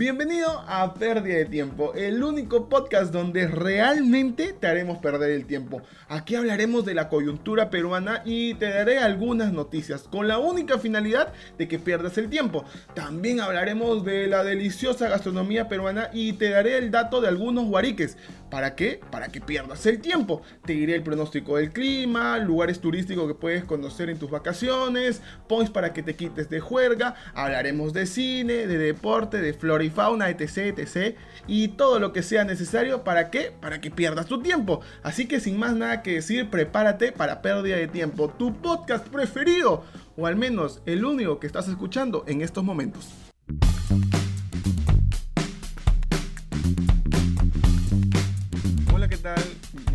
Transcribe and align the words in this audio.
Bienvenido 0.00 0.64
a 0.66 0.94
Pérdida 0.94 1.36
de 1.36 1.44
Tiempo, 1.44 1.92
el 1.92 2.24
único 2.24 2.70
podcast 2.70 3.12
donde 3.12 3.46
realmente 3.46 4.54
te 4.58 4.66
haremos 4.66 4.96
perder 4.96 5.30
el 5.32 5.44
tiempo. 5.44 5.82
Aquí 6.08 6.36
hablaremos 6.36 6.86
de 6.86 6.94
la 6.94 7.10
coyuntura 7.10 7.68
peruana 7.68 8.22
y 8.24 8.54
te 8.54 8.70
daré 8.70 8.98
algunas 8.98 9.52
noticias 9.52 10.04
con 10.04 10.26
la 10.26 10.38
única 10.38 10.78
finalidad 10.78 11.34
de 11.58 11.68
que 11.68 11.78
pierdas 11.78 12.16
el 12.16 12.30
tiempo. 12.30 12.64
También 12.94 13.40
hablaremos 13.42 14.02
de 14.02 14.26
la 14.26 14.42
deliciosa 14.42 15.06
gastronomía 15.10 15.68
peruana 15.68 16.08
y 16.14 16.32
te 16.32 16.48
daré 16.48 16.78
el 16.78 16.90
dato 16.90 17.20
de 17.20 17.28
algunos 17.28 17.66
guariques. 17.66 18.16
¿Para 18.50 18.74
qué? 18.74 19.00
Para 19.10 19.28
que 19.28 19.40
pierdas 19.40 19.86
el 19.86 20.00
tiempo. 20.00 20.42
Te 20.64 20.72
diré 20.72 20.96
el 20.96 21.02
pronóstico 21.02 21.56
del 21.56 21.72
clima, 21.72 22.38
lugares 22.38 22.80
turísticos 22.80 23.28
que 23.28 23.34
puedes 23.34 23.64
conocer 23.64 24.10
en 24.10 24.18
tus 24.18 24.30
vacaciones, 24.30 25.22
points 25.48 25.70
para 25.70 25.92
que 25.92 26.02
te 26.02 26.16
quites 26.16 26.50
de 26.50 26.60
juerga, 26.60 27.14
hablaremos 27.34 27.92
de 27.92 28.06
cine, 28.06 28.66
de 28.66 28.78
deporte, 28.78 29.40
de 29.40 29.54
flora 29.54 29.84
y 29.84 29.90
fauna, 29.90 30.28
etc, 30.28 30.78
etc. 30.78 31.16
Y 31.46 31.68
todo 31.68 31.98
lo 31.98 32.12
que 32.12 32.22
sea 32.22 32.44
necesario, 32.44 33.04
¿para? 33.04 33.30
Para 33.60 33.80
que 33.80 33.90
pierdas 33.90 34.26
tu 34.26 34.42
tiempo. 34.42 34.80
Así 35.02 35.26
que 35.26 35.40
sin 35.40 35.58
más 35.58 35.74
nada 35.74 36.02
que 36.02 36.14
decir, 36.14 36.50
prepárate 36.50 37.12
para 37.12 37.42
pérdida 37.42 37.76
de 37.76 37.88
tiempo. 37.88 38.28
Tu 38.30 38.54
podcast 38.60 39.06
preferido, 39.08 39.84
o 40.16 40.26
al 40.26 40.36
menos 40.36 40.82
el 40.86 41.04
único 41.04 41.38
que 41.38 41.46
estás 41.46 41.68
escuchando 41.68 42.24
en 42.26 42.42
estos 42.42 42.64
momentos. 42.64 43.08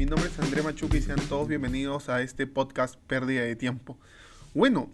Mi 0.05 0.11
nombre 0.11 0.29
es 0.29 0.37
André 0.39 0.61
Machuca 0.61 0.97
y 0.97 1.01
sean 1.01 1.19
todos 1.27 1.47
bienvenidos 1.47 2.09
a 2.09 2.21
este 2.21 2.45
podcast 2.45 2.95
Pérdida 3.07 3.41
de 3.41 3.55
Tiempo. 3.55 3.97
Bueno, 4.53 4.91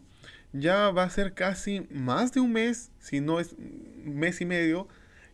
ya 0.54 0.90
va 0.92 1.04
a 1.04 1.10
ser 1.10 1.34
casi 1.34 1.86
más 1.92 2.32
de 2.32 2.40
un 2.40 2.54
mes, 2.54 2.92
si 3.02 3.20
no 3.20 3.42
es 3.42 3.58
mes 4.06 4.40
y 4.40 4.46
medio, 4.46 4.88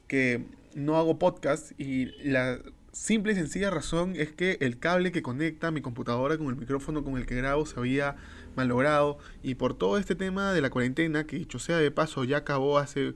que 0.08 0.44
no 0.74 0.98
hago 0.98 1.20
podcast 1.20 1.80
y 1.80 2.06
la 2.28 2.58
simple 2.92 3.34
y 3.34 3.36
sencilla 3.36 3.70
razón 3.70 4.16
es 4.16 4.32
que 4.32 4.58
el 4.62 4.80
cable 4.80 5.12
que 5.12 5.22
conecta 5.22 5.70
mi 5.70 5.82
computadora 5.82 6.40
con 6.40 6.48
el 6.48 6.56
micrófono 6.56 7.04
con 7.04 7.16
el 7.16 7.28
que 7.28 7.36
grabo 7.36 7.68
se 7.68 7.80
había 7.80 8.16
malogrado 8.56 9.20
y 9.44 9.54
por 9.54 9.78
todo 9.78 10.00
este 10.00 10.16
tema 10.16 10.54
de 10.54 10.62
la 10.62 10.72
cuarentena, 10.72 11.28
que 11.28 11.38
dicho 11.38 11.60
sea 11.60 11.78
de 11.78 11.92
paso 11.92 12.24
ya 12.24 12.38
acabó 12.38 12.80
hace 12.80 13.14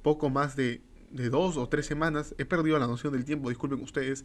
poco 0.00 0.30
más 0.30 0.56
de, 0.56 0.80
de 1.10 1.28
dos 1.28 1.58
o 1.58 1.68
tres 1.68 1.84
semanas, 1.84 2.34
he 2.38 2.46
perdido 2.46 2.78
la 2.78 2.86
noción 2.86 3.12
del 3.12 3.26
tiempo, 3.26 3.50
disculpen 3.50 3.82
ustedes, 3.82 4.24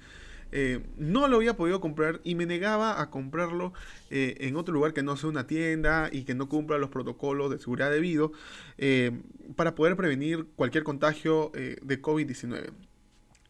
eh, 0.55 0.81
no 0.97 1.27
lo 1.27 1.37
había 1.37 1.57
podido 1.57 1.81
comprar 1.81 2.21
y 2.23 2.35
me 2.35 2.45
negaba 2.45 3.01
a 3.01 3.09
comprarlo 3.09 3.73
eh, 4.11 4.35
en 4.41 4.55
otro 4.55 4.71
lugar 4.71 4.93
que 4.93 5.01
no 5.01 5.17
sea 5.17 5.31
una 5.31 5.47
tienda 5.47 6.09
y 6.11 6.25
que 6.25 6.35
no 6.35 6.47
cumpla 6.47 6.77
los 6.77 6.91
protocolos 6.91 7.49
de 7.49 7.57
seguridad 7.57 7.89
debido 7.89 8.33
eh, 8.77 9.19
para 9.55 9.73
poder 9.73 9.95
prevenir 9.95 10.45
cualquier 10.55 10.83
contagio 10.83 11.51
de 11.53 12.01
COVID-19. 12.01 12.69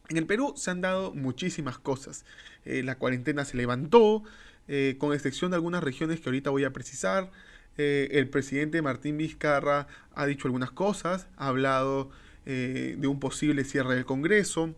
En 0.08 0.16
el 0.16 0.26
Perú 0.26 0.54
se 0.56 0.70
han 0.70 0.80
dado 0.80 1.12
muchísimas 1.12 1.76
cosas. 1.76 2.24
la 2.64 2.96
cuarentena 2.96 3.44
se 3.44 3.58
levantó, 3.58 4.22
con 4.98 5.12
excepción 5.12 5.50
de 5.50 5.56
algunas 5.56 5.84
regiones 5.84 6.20
que 6.20 6.30
ahorita 6.30 6.50
voy 6.50 6.64
a 6.64 6.72
precisar. 6.72 7.30
el 7.76 8.28
presidente 8.30 8.80
Martín 8.80 9.18
Vizcarra 9.18 9.88
ha 10.14 10.26
dicho 10.26 10.48
algunas 10.48 10.70
cosas, 10.70 11.26
ha 11.36 11.48
hablado 11.48 12.10
de 12.44 13.06
un 13.06 13.20
posible 13.20 13.64
cierre 13.64 13.94
del 13.94 14.04
Congreso, 14.06 14.74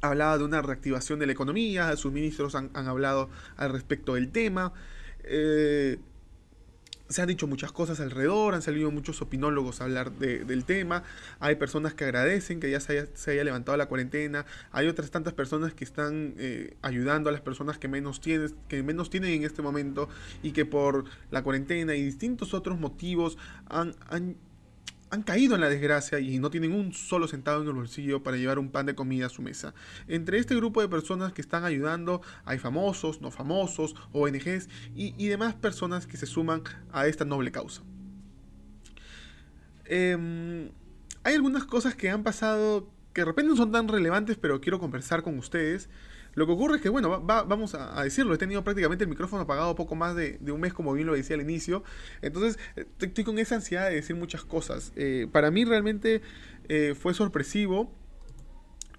hablaba 0.00 0.38
de 0.38 0.44
una 0.44 0.62
reactivación 0.62 1.18
de 1.18 1.26
la 1.26 1.32
economía, 1.32 1.94
sus 1.96 2.12
ministros 2.12 2.54
han, 2.54 2.70
hablado 2.74 3.30
al 3.56 3.72
respecto 3.72 4.14
del 4.14 4.30
tema. 4.30 4.72
Eh, 5.24 5.98
se 7.08 7.22
han 7.22 7.28
dicho 7.28 7.46
muchas 7.46 7.72
cosas 7.72 8.00
alrededor, 8.00 8.54
han 8.54 8.62
salido 8.62 8.90
muchos 8.90 9.22
opinólogos 9.22 9.80
a 9.80 9.84
hablar 9.84 10.12
del 10.12 10.64
tema, 10.64 11.04
hay 11.38 11.54
personas 11.54 11.94
que 11.94 12.04
agradecen 12.04 12.58
que 12.58 12.70
ya 12.70 12.80
se 12.80 13.08
haya, 13.26 13.44
levantado 13.44 13.76
la 13.76 13.86
cuarentena, 13.86 14.44
hay 14.72 14.88
otras 14.88 15.10
tantas 15.10 15.32
personas 15.32 15.72
que 15.74 15.84
están 15.84 16.34
eh, 16.38 16.76
ayudando 16.82 17.28
a 17.28 17.32
las 17.32 17.42
personas 17.42 17.78
que 17.78 17.88
menos, 17.88 18.20
tienen, 18.20 18.52
que 18.68 18.82
menos 18.82 19.10
tienen 19.10 19.30
en 19.30 19.44
este 19.44 19.62
momento 19.62 20.08
y 20.42 20.52
que 20.52 20.64
por 20.64 21.04
la 21.30 21.42
cuarentena 21.42 21.94
y 21.94 22.02
distintos 22.02 22.54
otros 22.54 22.78
motivos 22.80 23.38
han, 23.68 23.94
han 24.08 24.36
han 25.10 25.22
caído 25.22 25.54
en 25.54 25.60
la 25.60 25.68
desgracia 25.68 26.18
y 26.18 26.38
no 26.38 26.50
tienen 26.50 26.72
un 26.72 26.92
solo 26.92 27.28
centavo 27.28 27.62
en 27.62 27.68
el 27.68 27.74
bolsillo 27.74 28.22
para 28.22 28.36
llevar 28.36 28.58
un 28.58 28.70
pan 28.70 28.86
de 28.86 28.94
comida 28.94 29.26
a 29.26 29.28
su 29.28 29.42
mesa. 29.42 29.72
Entre 30.08 30.38
este 30.38 30.56
grupo 30.56 30.80
de 30.80 30.88
personas 30.88 31.32
que 31.32 31.40
están 31.40 31.64
ayudando 31.64 32.22
hay 32.44 32.58
famosos, 32.58 33.20
no 33.20 33.30
famosos, 33.30 33.94
ONGs 34.12 34.68
y, 34.94 35.28
demás 35.28 35.54
personas 35.54 36.06
que 36.06 36.16
se 36.16 36.26
suman 36.26 36.62
a 36.92 37.06
esta 37.06 37.24
noble 37.24 37.52
causa. 37.52 37.82
Em, 39.84 40.70
hay 41.22 41.34
algunas 41.34 41.64
cosas 41.64 41.94
que 41.94 42.10
han 42.10 42.22
pasado 42.24 42.90
que 43.12 43.22
de 43.22 43.26
repente 43.26 43.50
no 43.50 43.56
son 43.56 43.72
tan 43.72 43.88
relevantes, 43.88 44.36
pero 44.36 44.60
quiero 44.60 44.78
conversar 44.78 45.22
con 45.22 45.38
ustedes. 45.38 45.88
Lo 46.36 46.46
que 46.46 46.52
ocurre 46.52 46.76
es 46.76 46.82
que, 46.82 46.90
bueno, 46.90 47.22
vamos 47.22 47.74
a, 47.74 48.02
decirlo, 48.04 48.34
he 48.34 48.38
tenido 48.38 48.62
prácticamente 48.62 49.04
el 49.04 49.10
micrófono 49.10 49.42
apagado 49.42 49.74
poco 49.74 49.94
más 49.94 50.14
de, 50.14 50.38
un 50.52 50.60
mes, 50.60 50.74
como 50.74 50.92
bien 50.92 51.06
lo 51.06 51.14
decía 51.14 51.34
al 51.34 51.40
inicio. 51.40 51.82
Entonces, 52.20 52.58
estoy 53.00 53.24
con 53.24 53.38
esa 53.38 53.54
ansiedad 53.54 53.88
de 53.88 53.94
decir 53.94 54.16
muchas 54.16 54.44
cosas. 54.44 54.92
Eh, 54.96 55.28
para 55.32 55.50
mí 55.50 55.64
realmente 55.64 56.20
eh, 56.68 56.94
fue 56.94 57.14
sorpresivo 57.14 57.90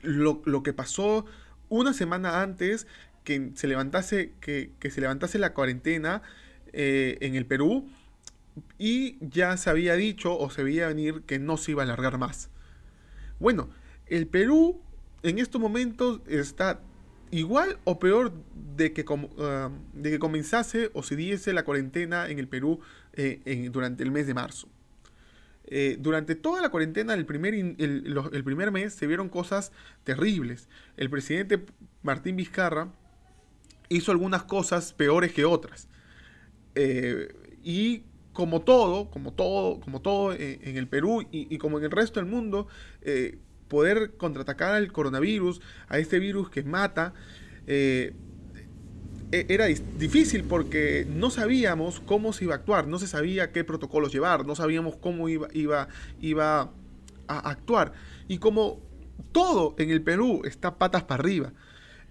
lo, 0.01 0.41
que 0.63 0.73
pasó 0.73 1.25
una 1.69 1.93
semana 1.93 2.41
antes 2.41 2.87
que 3.23 3.51
se 3.53 3.67
levantase, 3.67 4.33
que, 4.41 4.71
se 4.89 4.99
levantase 4.99 5.37
la 5.37 5.53
cuarentena 5.53 6.23
eh, 6.73 7.19
en 7.21 7.35
el 7.35 7.45
Perú 7.45 7.87
y 8.79 9.15
ya 9.21 9.57
se 9.57 9.69
había 9.69 9.93
dicho 9.93 10.35
o 10.35 10.49
se 10.49 10.63
veía 10.63 10.87
venir 10.87 11.21
que 11.27 11.37
no 11.37 11.57
se 11.57 11.69
iba 11.69 11.83
a 11.83 11.85
alargar 11.85 12.17
más. 12.17 12.49
Bueno, 13.39 13.69
el 14.07 14.25
Perú 14.25 14.81
en 15.21 15.37
estos 15.37 15.61
momentos 15.61 16.21
está 16.27 16.81
igual 17.31 17.79
o 17.83 17.99
peor 17.99 18.33
de 18.75 18.93
que, 18.93 19.05
ah, 19.39 19.69
de 19.93 20.11
que 20.11 20.19
comenzase 20.19 20.91
o 20.93 21.03
se 21.03 21.15
diese 21.15 21.53
la 21.53 21.63
cuarentena 21.63 22.29
en 22.29 22.39
el 22.39 22.47
Perú 22.47 22.79
eh, 23.13 23.69
durante 23.71 24.03
el 24.03 24.11
mes 24.11 24.27
de 24.27 24.33
marzo. 24.33 24.67
Eh, 25.69 25.97
durante 25.99 26.35
toda 26.35 26.61
la 26.61 26.69
cuarentena, 26.69 27.13
el 27.13 27.25
primer, 27.25 27.53
el, 27.53 28.43
primer 28.45 28.71
mes, 28.71 28.93
se 28.93 29.05
vieron 29.05 29.27
cosas 29.27 29.71
terribles. 30.03 30.69
El 30.95 31.09
presidente 31.09 31.65
Martín 32.03 32.37
Vizcarra 32.37 32.93
hizo 33.89 34.11
algunas 34.11 34.43
cosas 34.43 34.93
peores 34.93 35.33
que 35.33 35.43
otras. 35.43 35.89
Eh, 36.75 37.33
y 37.63 38.03
como 38.31 38.61
todo, 38.61 39.09
como 39.09 39.33
todo, 39.33 39.81
como 39.81 40.01
todo 40.01 40.31
en 40.33 40.77
el 40.77 40.87
Perú 40.87 41.23
y, 41.31 41.53
y, 41.53 41.57
como 41.57 41.79
en 41.79 41.85
el 41.85 41.91
resto 41.91 42.19
del 42.19 42.29
mundo, 42.29 42.67
poder 43.67 44.13
contraatacar 44.17 44.73
al 44.73 44.91
coronavirus, 44.91 45.61
a 45.87 45.99
este 45.99 46.19
virus 46.19 46.49
que 46.49 46.63
mata, 46.63 47.13
eh, 47.67 48.13
e-, 49.31 49.45
era 49.49 49.65
difícil 49.65 50.43
porque 50.43 51.05
no 51.09 51.29
sabíamos 51.29 51.99
cómo 51.99 52.33
se 52.33 52.45
iba 52.45 52.53
a 52.53 52.57
actuar, 52.57 52.87
no 52.87 52.99
se 52.99 53.07
sabía 53.07 53.51
qué 53.51 53.63
protocolos 53.63 54.11
llevar, 54.11 54.45
no 54.45 54.55
sabíamos 54.55 54.95
cómo 54.95 55.29
iba, 55.29 55.47
iba, 55.53 55.89
iba 56.21 56.71
a 57.27 57.49
actuar. 57.49 57.93
Y 58.27 58.37
como 58.37 58.79
todo 59.31 59.75
en 59.77 59.89
el 59.89 60.01
Perú 60.01 60.41
está 60.45 60.77
patas 60.77 61.03
para 61.03 61.21
arriba. 61.21 61.53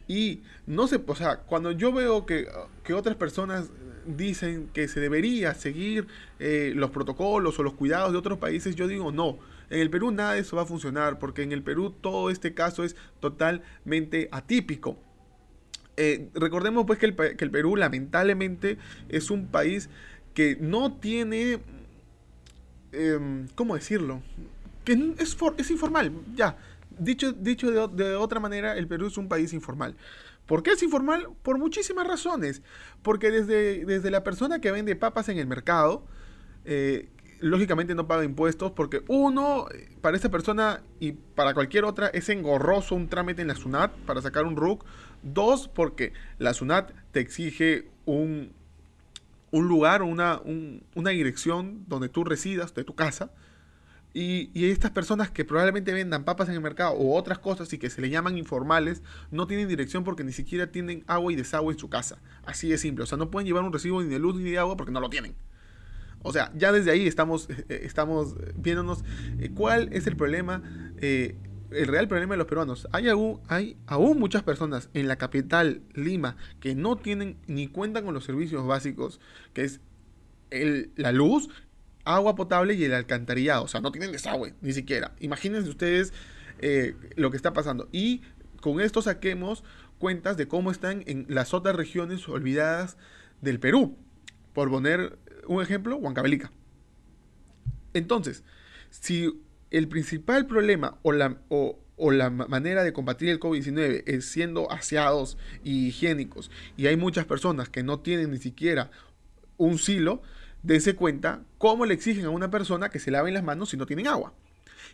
Y 0.09 0.43
no 0.67 0.87
sé, 0.87 1.00
o 1.05 1.17
sea, 1.17 1.38
cuando 1.38 1.73
yo 1.73 1.93
veo 1.93 2.27
que, 2.27 2.47
que 2.84 2.94
otras 2.94 3.17
personas 3.17 3.71
dicen 4.06 4.69
que 4.73 4.87
se 4.87 5.00
debería 5.00 5.55
seguir 5.55 6.06
eh, 6.38 6.73
los 6.77 6.91
protocolos 6.91 7.59
o 7.59 7.62
los 7.62 7.75
cuidados 7.75 8.12
de 8.12 8.19
otros 8.19 8.38
países, 8.38 8.77
yo 8.77 8.87
digo 8.87 9.11
no. 9.11 9.38
En 9.71 9.81
el 9.81 9.91
Perú 9.91 10.10
nada 10.10 10.34
de 10.34 10.41
eso 10.41 10.56
va 10.56 10.62
a 10.62 10.66
funcionar 10.66 11.19
porque 11.19 11.43
en 11.43 11.53
el 11.53 11.62
Perú 11.62 11.91
todo 11.91 12.31
este 12.31 12.54
caso 12.54 12.84
es 12.84 12.97
totalmente 13.21 14.28
atípico. 14.31 14.99
Eh, 15.97 16.28
recordemos 16.34 16.84
pues 16.87 16.99
que 16.99 17.06
el, 17.06 17.50
Perú 17.50 17.76
lamentablemente 17.76 18.78
es 19.09 19.31
un 19.31 19.47
país 19.47 19.88
que 20.34 20.59
no 20.60 20.93
tiene, 20.93 21.60
em, 22.93 23.49
¿cómo 23.55 23.75
decirlo? 23.75 24.23
Que 24.85 24.93
es, 25.19 25.37
es 25.56 25.70
informal, 25.70 26.12
ya. 26.35 26.58
Dicho, 26.99 27.32
dicho 27.32 27.70
de, 27.70 28.05
de, 28.05 28.14
otra 28.14 28.41
manera, 28.41 28.76
el 28.76 28.87
Perú 28.87 29.06
es 29.06 29.17
un 29.19 29.29
país 29.29 29.52
informal. 29.52 29.96
¿Por 30.46 30.62
qué 30.62 30.73
es 30.73 30.82
informal? 30.82 31.29
Por 31.43 31.58
muchísimas 31.58 32.06
razones. 32.06 32.62
Porque 33.02 33.31
desde, 33.31 33.85
desde 33.85 34.11
la 34.11 34.23
persona 34.23 34.61
que 34.61 34.70
vende 34.70 34.94
papas 34.96 35.29
en 35.29 35.38
el 35.38 35.46
mercado, 35.46 36.06
eh, 36.64 37.08
lógicamente 37.41 37.94
no 37.94 38.06
paga 38.06 38.25
impuestos 38.25 38.73
porque 38.73 39.03
uno, 39.09 39.67
para 40.00 40.17
esa 40.17 40.31
persona 40.31 40.83
y 41.00 41.12
para 41.12 41.55
cualquier 41.55 41.85
otra 41.85 42.09
es 42.09 42.29
engorroso 42.29 42.94
un 42.94 43.09
trámite 43.09 43.43
en 43.43 43.49
la 43.49 43.55
SUNAT 43.55 43.93
para 44.06 44.23
sacar 44.23 44.44
un 44.44 44.56
RUC. 44.56 44.85
Dos, 45.23 45.69
porque 45.69 46.12
la 46.38 46.55
SUNAT 46.55 46.93
te 47.12 47.21
exige 47.21 47.88
un, 48.05 48.53
un 49.50 49.69
lugar, 49.69 50.03
una, 50.03 50.41
una 50.94 51.11
dirección 51.11 51.85
donde 51.88 52.09
tú 52.09 52.25
residas, 52.25 52.75
de 52.75 52.85
tu 52.85 52.94
casa. 52.94 53.31
Y, 54.15 54.50
y, 54.55 54.71
estas 54.71 54.93
personas 54.93 55.31
que 55.31 55.44
probablemente 55.44 55.93
vendan 55.93 56.25
papas 56.25 56.49
en 56.49 56.55
el 56.55 56.62
mercado 56.62 56.93
o 56.93 57.15
otras 57.19 57.39
cosas 57.39 57.71
y 57.75 57.79
que 57.79 57.91
se 57.91 58.00
le 58.00 58.09
llaman 58.09 58.39
informales, 58.39 59.03
no 59.31 59.47
tienen 59.47 59.69
dirección 59.69 60.05
porque 60.05 60.25
ni 60.25 60.32
siquiera 60.32 60.69
tienen 60.69 61.05
agua 61.06 61.35
y 61.35 61.37
desagüe 61.37 61.75
en 61.75 61.79
su 61.79 61.91
casa. 61.91 62.19
Así 62.47 62.69
de 62.69 62.79
simple. 62.79 63.05
O 63.05 63.06
sea, 63.06 63.19
no 63.19 63.31
pueden 63.31 63.47
llevar 63.47 63.65
un 63.65 63.75
recibo 63.75 64.03
ni 64.03 64.09
de 64.09 64.19
luz 64.19 64.37
ni 64.37 64.50
de 64.50 64.59
agua 64.59 64.79
porque 64.79 64.93
no 64.93 65.00
lo 65.00 65.11
tienen. 65.11 65.35
O 66.26 66.32
sea, 66.32 66.52
ya 66.56 66.73
desde 66.73 66.90
ahí 66.90 67.06
estamos, 67.06 67.49
estamos 67.69 68.34
viéndonos 68.56 69.05
cuál 69.55 69.88
es 69.93 70.06
el 70.06 70.17
problema 70.17 70.62
el 71.70 71.87
real 71.87 72.08
problema 72.08 72.34
de 72.34 72.38
los 72.38 72.46
peruanos. 72.46 72.88
Hay 72.93 73.08
aún, 73.08 73.40
hay 73.49 73.76
aún 73.87 74.19
muchas 74.19 74.43
personas 74.43 74.88
en 74.94 75.08
la 75.08 75.17
capital, 75.17 75.82
Lima, 75.94 76.37
que 76.61 76.75
no 76.75 76.96
tienen 76.96 77.37
ni 77.46 77.69
cuentan 77.69 78.05
con 78.05 78.14
los 78.14 78.25
servicios 78.25 78.67
básicos, 78.67 79.20
que 79.52 79.64
es 79.64 79.81
el, 80.50 80.90
la 80.96 81.12
luz, 81.12 81.49
agua 82.05 82.34
potable 82.34 82.75
y 82.75 82.84
el 82.84 82.94
alcantarillado. 82.94 83.64
O 83.64 83.69
sea, 83.69 83.81
no 83.81 83.93
tienen 83.93 84.12
desagüe, 84.12 84.55
ni 84.61 84.72
siquiera. 84.72 85.12
Imagínense 85.20 85.69
ustedes 85.69 86.12
eh, 86.61 86.94
lo 87.17 87.31
que 87.31 87.37
está 87.37 87.52
pasando. 87.52 87.88
Y 87.93 88.22
con 88.61 88.81
esto 88.81 89.02
saquemos 89.02 89.64
cuentas 89.99 90.37
de 90.37 90.49
cómo 90.49 90.70
están 90.70 91.02
en 91.06 91.26
las 91.29 91.55
otras 91.55 91.76
regiones 91.76 92.29
olvidadas 92.29 92.96
del 93.40 93.58
Perú. 93.58 93.96
Por 94.52 94.70
poner 94.70 95.19
un 95.46 95.62
ejemplo, 95.62 95.96
Huancavelica. 95.96 96.50
Entonces, 97.94 98.44
si 98.90 99.43
el 99.70 99.88
principal 99.88 100.46
problema 100.46 100.98
o 101.02 101.12
la, 101.12 101.38
o, 101.48 101.78
la 102.12 102.31
manera 102.31 102.84
de 102.84 102.93
combatir 102.93 103.31
el 103.31 103.40
COVID-19 103.40 104.02
es 104.06 104.26
siendo 104.26 104.70
aseados 104.70 105.38
y 105.64 105.88
higiénicos, 105.88 106.50
y 106.76 106.87
hay 106.87 106.96
muchas 106.96 107.25
personas 107.25 107.69
que 107.69 107.82
no 107.82 108.00
tienen 108.00 108.31
ni 108.31 108.38
siquiera 108.38 108.90
un 109.56 109.78
silo, 109.78 110.22
dense 110.62 110.94
cuenta 110.94 111.43
cómo 111.58 111.87
le 111.87 111.94
exigen 111.94 112.26
a 112.26 112.31
una 112.31 112.50
persona 112.50 112.90
que 112.90 112.98
se 112.98 113.10
laven 113.10 113.34
las 113.34 113.44
manos 113.44 113.70
si 113.70 113.76
no 113.76 113.87
tienen 113.87 114.08
agua. 114.08 114.34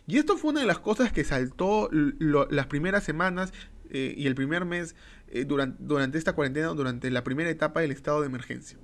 Y 0.07 0.17
esto 0.17 0.37
fue 0.37 0.51
una 0.51 0.61
de 0.61 0.67
las 0.67 0.79
cosas 0.79 1.11
que 1.11 1.23
saltó 1.23 1.89
las 1.91 2.67
primeras 2.67 3.03
semanas 3.03 3.53
eh, 3.89 4.13
y 4.17 4.27
el 4.27 4.35
primer 4.35 4.65
mes 4.65 4.95
eh, 5.29 5.45
durante, 5.45 5.83
durante 5.83 6.17
esta 6.17 6.33
cuarentena, 6.33 6.67
durante 6.67 7.09
la 7.11 7.23
primera 7.23 7.49
etapa 7.49 7.81
del 7.81 7.91
estado 7.91 8.21
de 8.21 8.27
emergencia. 8.27 8.77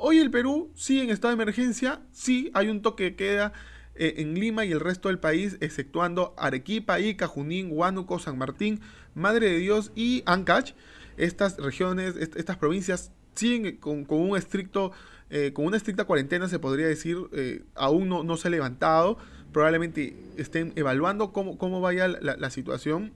Hoy 0.00 0.18
el 0.18 0.30
Perú 0.30 0.70
sigue 0.76 1.02
en 1.02 1.10
estado 1.10 1.34
de 1.34 1.42
emergencia, 1.42 2.00
sí 2.12 2.52
hay 2.54 2.68
un 2.68 2.82
toque 2.82 3.02
de 3.02 3.16
queda 3.16 3.52
eh, 3.96 4.14
en 4.18 4.34
Lima 4.34 4.64
y 4.64 4.70
el 4.70 4.78
resto 4.78 5.08
del 5.08 5.18
país, 5.18 5.56
exceptuando 5.60 6.34
Arequipa, 6.38 7.00
Ica, 7.00 7.26
Junín, 7.26 7.70
Huánuco, 7.72 8.20
San 8.20 8.38
Martín, 8.38 8.80
Madre 9.16 9.50
de 9.50 9.58
Dios 9.58 9.90
y 9.96 10.22
Ancash. 10.24 10.74
Estas 11.16 11.56
regiones, 11.56 12.14
estas 12.16 12.56
provincias 12.56 13.10
siguen 13.34 13.78
con, 13.78 14.06
un 14.08 14.36
estricto, 14.36 14.92
eh, 15.30 15.52
con 15.52 15.66
una 15.66 15.76
estricta 15.76 16.04
cuarentena, 16.04 16.46
se 16.46 16.60
podría 16.60 16.86
decir, 16.86 17.16
eh, 17.32 17.64
aún 17.74 18.08
no, 18.08 18.36
se 18.36 18.46
ha 18.46 18.50
levantado. 18.52 19.18
Probablemente 19.52 20.14
estén 20.36 20.72
evaluando 20.76 21.32
cómo, 21.32 21.58
cómo 21.58 21.80
vaya 21.80 22.06
la 22.06 22.50
situación. 22.50 23.12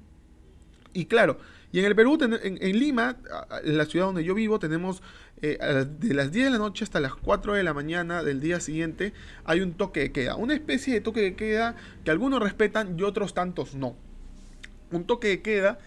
Y 0.94 1.06
claro, 1.06 1.38
y 1.72 1.78
en 1.78 1.86
el 1.86 1.96
Perú, 1.96 2.18
en, 2.20 2.78
Lima, 2.78 3.16
la 3.64 3.86
ciudad 3.86 4.06
donde 4.06 4.24
yo 4.24 4.34
vivo, 4.34 4.58
tenemos 4.58 5.02
eh, 5.40 5.58
de 5.98 6.14
las 6.14 6.30
10 6.30 6.44
de 6.44 6.50
la 6.50 6.58
noche 6.58 6.84
hasta 6.84 7.00
las 7.00 7.14
4 7.14 7.54
de 7.54 7.62
la 7.62 7.72
mañana 7.72 8.22
del 8.22 8.40
día 8.40 8.60
siguiente, 8.60 9.14
hay 9.44 9.62
un 9.62 9.72
toque 9.72 10.00
de 10.00 10.12
queda. 10.12 10.36
Una 10.36 10.52
especie 10.52 10.92
de 10.92 11.00
toque 11.00 11.22
de 11.22 11.34
queda 11.34 11.76
que 12.04 12.10
algunos 12.10 12.40
respetan 12.42 12.98
y 12.98 13.02
otros 13.02 13.32
tantos 13.32 13.74
no. 13.74 13.96
Un 14.90 15.04
toque 15.04 15.28
de 15.28 15.40
queda 15.40 15.78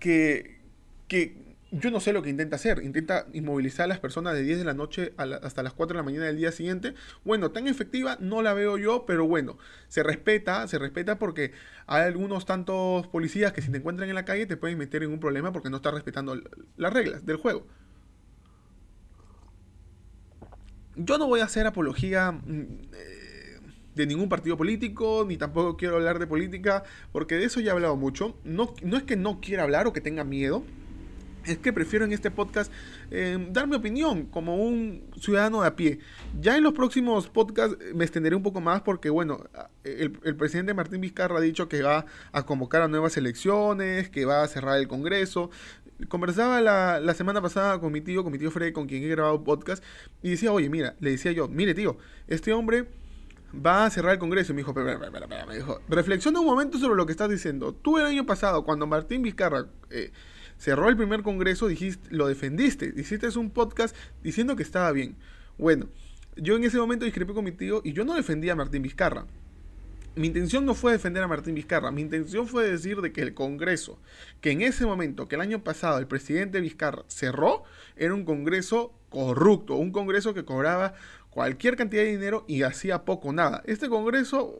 que, 0.00 0.58
que 1.06 1.45
yo 1.72 1.90
no 1.90 2.00
sé 2.00 2.12
lo 2.12 2.22
que 2.22 2.30
intenta 2.30 2.56
hacer. 2.56 2.82
Intenta 2.82 3.26
inmovilizar 3.32 3.84
a 3.84 3.88
las 3.88 3.98
personas 3.98 4.34
de 4.34 4.42
10 4.42 4.58
de 4.58 4.64
la 4.64 4.74
noche 4.74 5.12
hasta 5.16 5.62
las 5.62 5.72
4 5.72 5.94
de 5.94 5.98
la 5.98 6.04
mañana 6.04 6.26
del 6.26 6.36
día 6.36 6.52
siguiente. 6.52 6.94
Bueno, 7.24 7.50
tan 7.50 7.66
efectiva 7.66 8.16
no 8.20 8.42
la 8.42 8.54
veo 8.54 8.78
yo, 8.78 9.04
pero 9.06 9.26
bueno, 9.26 9.58
se 9.88 10.02
respeta, 10.02 10.66
se 10.68 10.78
respeta 10.78 11.18
porque 11.18 11.52
hay 11.86 12.04
algunos 12.04 12.46
tantos 12.46 13.06
policías 13.08 13.52
que 13.52 13.62
si 13.62 13.70
te 13.70 13.78
encuentran 13.78 14.08
en 14.08 14.14
la 14.14 14.24
calle 14.24 14.46
te 14.46 14.56
pueden 14.56 14.78
meter 14.78 15.02
en 15.02 15.10
un 15.10 15.20
problema 15.20 15.52
porque 15.52 15.70
no 15.70 15.76
estás 15.76 15.94
respetando 15.94 16.40
las 16.76 16.92
reglas 16.92 17.26
del 17.26 17.36
juego. 17.36 17.66
Yo 20.94 21.18
no 21.18 21.26
voy 21.26 21.40
a 21.40 21.44
hacer 21.44 21.66
apología 21.66 22.32
mm, 22.32 22.62
eh, 22.94 23.60
de 23.94 24.06
ningún 24.06 24.28
partido 24.28 24.56
político, 24.56 25.26
ni 25.28 25.36
tampoco 25.36 25.76
quiero 25.76 25.96
hablar 25.96 26.18
de 26.20 26.26
política, 26.26 26.84
porque 27.12 27.34
de 27.34 27.44
eso 27.44 27.60
ya 27.60 27.72
he 27.72 27.74
hablado 27.74 27.96
mucho. 27.96 28.38
No, 28.44 28.72
no 28.82 28.96
es 28.96 29.02
que 29.02 29.16
no 29.16 29.40
quiera 29.40 29.64
hablar 29.64 29.86
o 29.86 29.92
que 29.92 30.00
tenga 30.00 30.24
miedo 30.24 30.64
es 31.46 31.58
que 31.58 31.72
prefiero 31.72 32.04
en 32.04 32.12
este 32.12 32.30
podcast 32.30 32.72
eh, 33.10 33.38
dar 33.50 33.66
mi 33.66 33.76
opinión 33.76 34.26
como 34.26 34.56
un 34.56 35.04
ciudadano 35.20 35.62
de 35.62 35.68
a 35.68 35.76
pie. 35.76 36.00
Ya 36.40 36.56
en 36.56 36.64
los 36.64 36.72
próximos 36.72 37.28
podcasts 37.28 37.76
me 37.94 38.04
extenderé 38.04 38.36
un 38.36 38.42
poco 38.42 38.60
más 38.60 38.82
porque, 38.82 39.10
bueno, 39.10 39.44
el, 39.84 40.10
presidente 40.36 40.74
Martín 40.74 41.00
Vizcarra 41.00 41.38
ha 41.38 41.40
dicho 41.40 41.68
que 41.68 41.82
va 41.82 42.06
a 42.32 42.44
convocar 42.44 42.82
a 42.82 42.88
nuevas 42.88 43.16
elecciones, 43.16 44.08
que 44.10 44.24
va 44.24 44.42
a 44.42 44.48
cerrar 44.48 44.78
el 44.78 44.88
Congreso. 44.88 45.50
Conversaba 46.08 46.60
la, 46.60 47.14
semana 47.14 47.40
pasada 47.40 47.80
con 47.80 47.92
mi 47.92 48.00
tío, 48.00 48.22
con 48.22 48.32
mi 48.32 48.38
tío 48.38 48.50
Fred, 48.50 48.72
con 48.72 48.86
quien 48.86 49.02
he 49.02 49.08
grabado 49.08 49.42
podcast, 49.44 49.82
y 50.22 50.30
decía, 50.30 50.52
oye, 50.52 50.68
mira, 50.68 50.96
le 51.00 51.10
decía 51.10 51.32
yo, 51.32 51.48
mire 51.48 51.74
tío, 51.74 51.96
este 52.26 52.52
hombre 52.52 52.86
va 53.54 53.86
a 53.86 53.90
cerrar 53.90 54.12
el 54.12 54.18
Congreso. 54.18 54.52
Me 54.52 54.58
dijo, 54.58 54.74
me 54.74 55.54
dijo, 55.54 55.80
reflexiona 55.88 56.40
un 56.40 56.46
momento 56.46 56.78
sobre 56.78 56.96
lo 56.96 57.06
que 57.06 57.12
estás 57.12 57.30
diciendo. 57.30 57.72
Tú 57.72 57.98
el 57.98 58.04
año 58.04 58.26
pasado, 58.26 58.64
cuando 58.64 58.86
Martín 58.86 59.22
Vizcarra... 59.22 59.66
Eh, 59.90 60.10
cerró 60.58 60.88
el 60.88 60.96
primer 60.96 61.22
congreso, 61.22 61.68
dijiste, 61.68 62.08
lo 62.10 62.26
defendiste, 62.26 62.92
hiciste 62.96 63.28
un 63.38 63.50
podcast 63.50 63.96
diciendo 64.22 64.56
que 64.56 64.62
estaba 64.62 64.92
bien. 64.92 65.16
Bueno, 65.58 65.88
yo 66.36 66.56
en 66.56 66.64
ese 66.64 66.78
momento 66.78 67.04
discrepé 67.04 67.32
con 67.32 67.44
mi 67.44 67.52
tío 67.52 67.80
y 67.84 67.92
yo 67.92 68.04
no 68.04 68.14
defendía 68.14 68.52
a 68.52 68.56
Martín 68.56 68.82
Vizcarra. 68.82 69.26
Mi 70.14 70.28
intención 70.28 70.64
no 70.64 70.74
fue 70.74 70.92
defender 70.92 71.22
a 71.22 71.28
Martín 71.28 71.54
Vizcarra, 71.54 71.90
mi 71.90 72.00
intención 72.00 72.48
fue 72.48 72.66
decir 72.66 73.02
de 73.02 73.12
que 73.12 73.20
el 73.20 73.34
Congreso, 73.34 73.98
que 74.40 74.50
en 74.50 74.62
ese 74.62 74.86
momento, 74.86 75.28
que 75.28 75.34
el 75.34 75.42
año 75.42 75.62
pasado 75.62 75.98
el 75.98 76.06
presidente 76.06 76.60
Vizcarra 76.60 77.04
cerró, 77.08 77.64
era 77.96 78.14
un 78.14 78.24
Congreso 78.24 78.94
corrupto, 79.10 79.74
un 79.74 79.92
Congreso 79.92 80.32
que 80.32 80.46
cobraba 80.46 80.94
cualquier 81.28 81.76
cantidad 81.76 82.02
de 82.02 82.12
dinero 82.12 82.46
y 82.48 82.62
hacía 82.62 83.04
poco 83.04 83.30
nada. 83.30 83.62
Este 83.66 83.90
Congreso 83.90 84.58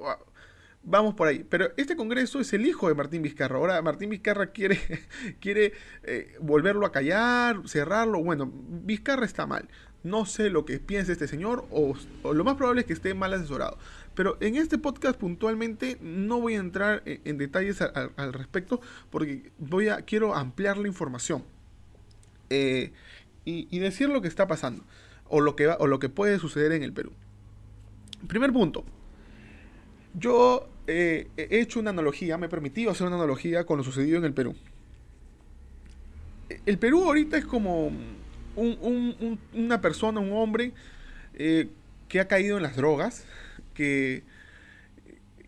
vamos 0.86 1.14
por 1.14 1.28
ahí. 1.28 1.44
Pero 1.48 1.70
este 1.76 1.96
Congreso 1.96 2.40
es 2.40 2.52
el 2.54 2.64
hijo 2.64 2.88
de 2.88 2.94
Martín 2.94 3.20
Vizcarra. 3.20 3.56
Ahora 3.56 3.82
Martín 3.82 4.08
Vizcarra 4.08 4.46
quiere, 4.52 4.78
quiere 5.40 5.74
eh, 6.04 6.36
volverlo 6.40 6.86
a 6.86 6.92
callar, 6.92 7.68
cerrarlo. 7.68 8.22
Bueno, 8.22 8.50
Vizcarra 8.50 9.26
está 9.26 9.46
mal. 9.46 9.68
No 10.02 10.24
sé 10.24 10.50
lo 10.50 10.64
que 10.64 10.78
piensa 10.78 11.12
este 11.12 11.26
señor 11.26 11.66
o, 11.70 11.94
lo 12.32 12.44
más 12.44 12.54
probable 12.54 12.82
es 12.82 12.86
que 12.86 12.92
esté 12.92 13.12
mal 13.12 13.34
asesorado. 13.34 13.76
Pero 14.14 14.38
en 14.40 14.54
este 14.56 14.78
podcast 14.78 15.18
puntualmente 15.18 15.98
no 16.00 16.40
voy 16.40 16.54
a 16.54 16.58
entrar 16.58 17.02
en, 17.04 17.36
detalles 17.36 17.82
al, 17.82 18.32
respecto 18.32 18.80
porque 19.10 19.50
voy 19.58 19.88
a, 19.88 20.02
quiero 20.02 20.34
ampliar 20.34 20.78
la 20.78 20.88
información 20.88 21.44
eh, 22.48 22.92
y, 23.44 23.66
y, 23.70 23.78
decir 23.80 24.08
lo 24.08 24.22
que 24.22 24.28
está 24.28 24.46
pasando 24.46 24.84
o 25.28 25.40
lo 25.40 25.54
que, 25.56 25.66
va, 25.66 25.76
o 25.80 25.86
lo 25.86 25.98
que 25.98 26.08
puede 26.08 26.38
suceder 26.38 26.72
en 26.72 26.82
el 26.82 26.92
Perú. 26.92 27.12
Primer 28.28 28.52
punto. 28.52 28.84
Yo 30.14 30.68
eh, 30.86 31.28
he 31.36 31.60
hecho 31.60 31.80
una 31.80 31.90
analogía, 31.90 32.38
me 32.38 32.46
he 32.46 32.48
permitido 32.48 32.90
hacer 32.90 33.06
una 33.06 33.16
analogía 33.16 33.64
con 33.64 33.78
lo 33.78 33.84
sucedido 33.84 34.18
en 34.18 34.24
el 34.24 34.32
Perú. 34.32 34.54
El 36.64 36.78
Perú 36.78 37.04
ahorita 37.04 37.36
es 37.36 37.44
como 37.44 37.90
una 39.52 39.80
persona, 39.80 40.20
un 40.20 40.32
hombre 40.32 40.72
eh, 41.34 41.68
que 42.08 42.20
ha 42.20 42.28
caído 42.28 42.56
en 42.56 42.62
las 42.62 42.76
drogas 42.76 43.24
que, 43.74 44.22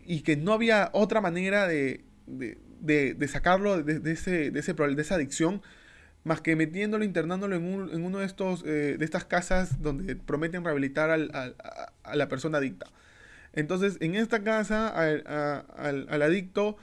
y 0.05 0.21
que 0.21 0.35
no 0.35 0.53
había 0.53 0.89
otra 0.93 1.21
manera 1.21 1.67
de, 1.67 2.01
sacarlo 3.27 3.81
de, 3.81 4.11
ese, 4.11 4.51
de, 4.51 4.59
ese, 4.59 4.73
de 4.73 5.01
esa 5.01 5.15
adicción 5.15 5.61
más 6.25 6.41
que 6.41 6.55
metiéndolo, 6.55 7.05
internándolo 7.05 7.55
en, 7.55 7.63
un, 7.63 7.89
en 7.91 8.03
uno 8.03 8.19
de, 8.19 8.25
estos, 8.25 8.63
eh, 8.65 8.97
de 8.99 9.05
estas 9.05 9.23
casas 9.23 9.81
donde 9.81 10.15
prometen 10.17 10.65
rehabilitar 10.65 11.09
a 11.09 12.15
la 12.15 12.27
persona 12.27 12.57
adicta. 12.57 12.87
Entonces, 13.53 13.97
en 13.99 14.15
esta 14.15 14.43
casa, 14.43 14.87
al, 14.89 16.21
adicto, 16.21 16.77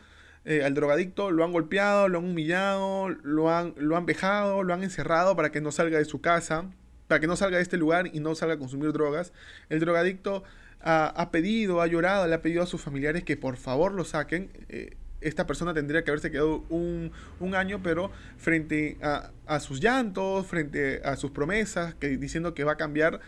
eh, 0.44 0.64
al 0.64 0.74
drogadicto, 0.74 1.30
lo 1.30 1.44
han 1.44 1.52
golpeado, 1.52 2.08
lo 2.08 2.18
han 2.18 2.24
humillado, 2.24 3.08
lo 3.08 3.50
han, 3.50 3.74
lo 3.76 3.96
han 3.96 4.06
vejado, 4.06 4.62
lo 4.62 4.74
han 4.74 4.82
encerrado 4.82 5.36
para 5.36 5.50
que 5.50 5.60
no 5.60 5.72
salga 5.72 5.98
de 5.98 6.04
su 6.04 6.20
casa, 6.20 6.70
para 7.06 7.20
que 7.20 7.26
no 7.26 7.36
salga 7.36 7.58
de 7.58 7.62
este 7.62 7.76
lugar 7.76 8.10
y 8.12 8.20
no 8.20 8.34
salga 8.34 8.54
a 8.54 8.58
consumir 8.58 8.92
drogas. 8.92 9.32
El 9.68 9.80
drogadicto 9.80 10.42
ha, 10.80 11.30
pedido, 11.30 11.80
ha 11.80 11.86
llorado, 11.86 12.26
le 12.26 12.34
ha 12.34 12.42
pedido 12.42 12.62
a 12.62 12.66
sus 12.66 12.80
familiares 12.80 13.24
que 13.24 13.36
por 13.36 13.56
favor 13.56 13.92
lo 13.92 14.04
saquen. 14.04 14.50
Eh, 14.68 14.96
esta 15.20 15.46
persona 15.46 15.74
tendría 15.74 16.04
que 16.04 16.10
haberse 16.10 16.30
quedado 16.30 16.64
un, 16.68 17.10
año, 17.54 17.80
pero 17.82 18.10
frente 18.36 18.98
a, 19.02 19.60
sus 19.60 19.80
llantos, 19.80 20.46
frente 20.46 21.00
a 21.04 21.16
sus 21.16 21.30
promesas, 21.30 21.94
que, 21.94 22.16
diciendo 22.18 22.54
que 22.54 22.64
va 22.64 22.72
a 22.72 22.76
cambiar, 22.76 23.20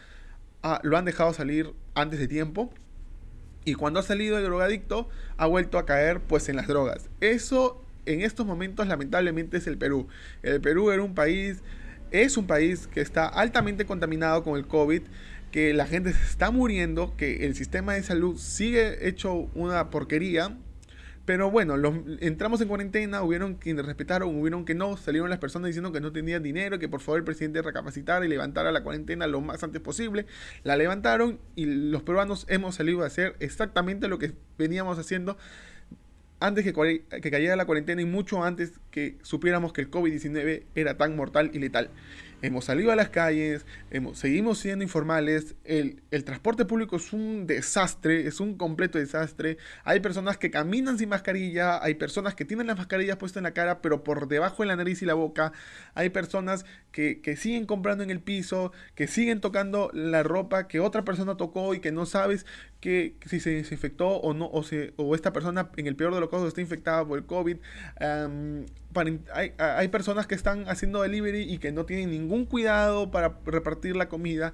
ah, 0.63 0.81
lo 0.83 0.97
han 0.97 1.05
dejado 1.05 1.33
salir 1.33 1.73
antes 1.95 2.19
de 2.19 2.29
tiempo 2.29 2.73
y 3.69 3.75
cuando 3.75 4.01
ha 4.01 4.03
salido 4.03 4.39
el 4.39 4.45
drogadicto 4.45 5.11
ha 5.37 5.47
vuelto 5.47 5.77
a 5.77 5.85
caer 5.85 6.21
pues 6.21 6.49
en 6.49 6.57
las 6.57 6.69
drogas. 6.69 7.11
Eso 7.21 7.85
en 8.07 8.23
estos 8.23 8.47
momentos 8.47 8.89
lamentablemente 8.89 9.59
es 9.59 9.67
el 9.67 9.77
Perú. 9.77 10.09
El 10.43 10.63
Perú 10.63 10.91
era 10.91 11.03
un 11.03 11.15
país, 11.15 11.59
es 12.11 12.39
un 12.39 12.47
país 12.47 12.87
que 12.87 13.03
está 13.03 13.27
altamente 13.27 13.85
contaminado 13.85 14.43
con 14.43 14.57
el 14.57 14.67
COVID, 14.67 15.03
que 15.53 15.75
la 15.75 15.87
gente 15.87 16.15
se 16.15 16.25
está 16.25 16.51
muriendo, 16.51 17.15
que 17.17 17.45
el 17.45 17.55
sistema 17.55 17.93
de 17.93 18.03
salud 18.03 18.39
sigue 18.39 19.07
hecho 19.07 19.51
una 19.55 19.91
porquería, 19.91 20.57
Pero 21.29 21.51
bueno, 21.51 21.77
los, 21.77 21.95
entramos 22.21 22.59
en 22.63 22.69
cuarentena, 22.69 23.23
hubieron 23.23 23.57
quienes 23.57 23.85
respetaron, 23.85 24.35
hubieron 24.41 24.65
que 24.65 24.75
no, 24.75 24.97
salieron 24.97 25.29
las 25.29 25.39
personas 25.39 25.67
diciendo 25.67 25.93
que 25.93 26.01
no 26.01 26.11
tenían 26.11 26.43
dinero, 26.43 26.79
que 26.79 26.89
por 26.89 27.03
favor 27.03 27.19
el 27.19 27.25
presidente 27.25 27.61
recapacitara 27.61 28.25
y 28.25 28.31
levantara 28.31 28.73
la 28.73 28.83
cuarentena 28.83 29.27
lo 29.27 29.43
más 29.43 29.63
antes 29.63 29.83
posible. 29.83 30.25
La 30.65 30.75
levantaron 30.79 31.39
y 31.55 31.67
los 31.67 32.03
peruanos 32.03 32.47
hemos 32.49 32.77
salido 32.77 33.03
a 33.03 33.09
hacer 33.09 33.37
exactamente 33.41 34.09
lo 34.09 34.19
que 34.19 34.33
veníamos 34.57 34.99
haciendo 34.99 35.37
antes 36.41 36.65
que, 36.65 37.03
que 37.21 37.31
cayera 37.31 37.57
la 37.57 37.67
cuarentena 37.67 38.01
y 38.01 38.07
mucho 38.07 38.43
antes 38.43 38.81
que 38.91 39.19
supiéramos 39.21 39.75
que 39.75 39.83
el 39.83 39.91
COVID-19 39.91 40.63
era 40.75 40.97
tan 40.97 41.15
mortal 41.15 41.51
y 41.53 41.59
letal 41.59 41.91
hemos 42.43 42.67
salido 42.67 42.93
a 42.93 42.97
las 42.97 43.09
calles, 43.09 43.67
seguimos 44.15 44.59
siendo 44.59 44.83
informales, 44.85 45.57
el, 45.65 46.01
transporte 46.25 46.65
público 46.65 46.97
es 46.97 47.13
un 47.13 47.47
desastre, 47.47 48.27
es 48.27 48.41
un 48.41 48.57
completo 48.57 48.99
desastre, 48.99 49.59
hay 49.85 50.01
personas 50.01 50.39
que 50.39 50.51
caminan 50.51 50.99
sin 50.99 51.09
mascarilla, 51.09 51.83
hay 51.83 51.95
personas 51.95 52.35
que 52.35 52.45
tienen 52.45 52.67
las 52.67 52.77
mascarillas 52.77 53.17
puestas 53.17 53.39
en 53.39 53.45
la 53.45 53.53
cara 53.55 53.81
pero 53.81 54.05
por 54.05 54.29
debajo 54.29 54.63
de 54.63 54.69
la 54.69 54.77
nariz 54.77 55.03
y 55.03 55.07
la 55.07 55.15
boca, 55.15 55.53
hay 55.95 56.11
personas 56.11 56.65
que 56.93 57.37
siguen 57.37 57.65
comprando 57.65 58.03
en 58.03 58.11
el 58.11 58.21
piso, 58.21 58.73
que 58.97 59.07
siguen 59.07 59.41
tocando 59.41 59.91
la 59.93 60.25
ropa 60.25 60.67
que 60.67 60.81
otra 60.81 61.05
persona 61.05 61.37
tocó 61.37 61.75
y 61.75 61.81
que 61.81 61.93
no 61.93 62.07
sabes 62.07 62.45
que, 62.81 63.17
si 63.27 63.41
se 63.41 63.59
infectó 63.59 64.09
o 64.09 64.35
no, 64.35 64.49
o, 64.53 64.63
se, 64.63 64.93
o 64.97 65.15
esta 65.15 65.33
persona 65.33 65.71
en 65.77 65.87
el 65.87 65.97
peor 65.97 66.15
de 66.15 66.21
los 66.21 66.29
casos 66.29 66.49
está 66.49 66.61
infectada 66.61 67.05
por 67.05 67.19
el 67.19 67.25
COVID. 67.27 67.57
hay, 69.33 69.53
hay 69.59 69.89
personas 69.89 70.27
que 70.27 70.35
están 70.35 70.69
haciendo 70.69 71.03
delivery 71.03 71.43
y 71.43 71.59
que 71.59 71.73
no 71.73 71.87
tienen 71.87 72.11
ningún 72.11 72.47
cuidado 72.47 73.11
para 73.11 73.39
repartir 73.45 73.97
la 73.97 74.09
comida. 74.09 74.53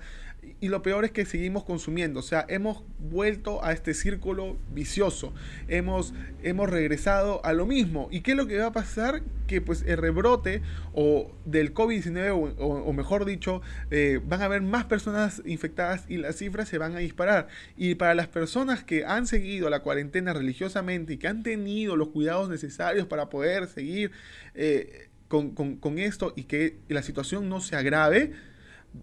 Y 0.61 0.69
lo 0.69 0.83
peor 0.83 1.05
es 1.05 1.11
que 1.11 1.25
seguimos 1.25 1.65
consumiendo. 1.65 2.21
O 2.21 2.23
sea, 2.23 2.45
hemos 2.49 2.83
vuelto 2.99 3.65
a 3.65 3.73
este 3.73 3.95
círculo 3.95 4.57
vicioso. 4.73 5.33
Hemos, 5.69 6.15
hemos 6.43 6.71
regresado 6.71 7.45
a 7.45 7.53
lo 7.53 7.67
mismo. 7.67 8.09
¿Y 8.11 8.21
qué 8.21 8.33
es 8.33 8.37
lo 8.37 8.47
que 8.47 8.59
va 8.59 8.67
a 8.67 8.73
pasar? 8.73 9.23
Que 9.47 9.61
pues 9.61 9.83
el 9.87 9.99
rebrote 9.99 10.63
o 10.93 11.33
del 11.45 11.75
COVID-19, 11.75 12.55
o, 12.59 12.93
mejor 12.93 13.25
dicho, 13.25 13.63
eh, 13.91 14.21
van 14.25 14.43
a 14.43 14.47
haber 14.47 14.63
más 14.63 14.85
personas 14.85 15.43
infectadas 15.45 16.05
y 16.09 16.17
las 16.17 16.37
cifras 16.37 16.69
se 16.69 16.79
van 16.79 16.95
a 16.97 16.99
disparar. 16.99 17.49
Y 17.77 17.95
para 17.97 18.15
las 18.15 18.29
personas 18.29 18.85
que 18.85 19.05
han 19.05 19.27
seguido 19.27 19.71
la 19.71 19.81
cuarentena 19.81 20.33
religiosamente 20.33 21.15
y 21.15 21.17
que 21.19 21.29
han 21.29 21.43
tenido 21.43 21.97
los 21.97 22.09
cuidados 22.09 22.49
necesarios 22.49 23.07
para 23.07 23.29
poder 23.29 23.67
seguir... 23.69 24.13
Eh, 24.55 25.09
con, 25.29 25.99
esto 25.99 26.33
y 26.37 26.45
que 26.45 26.79
la 26.89 27.03
situación 27.03 27.49
no 27.49 27.61
se 27.61 27.77
agrave, 27.77 28.33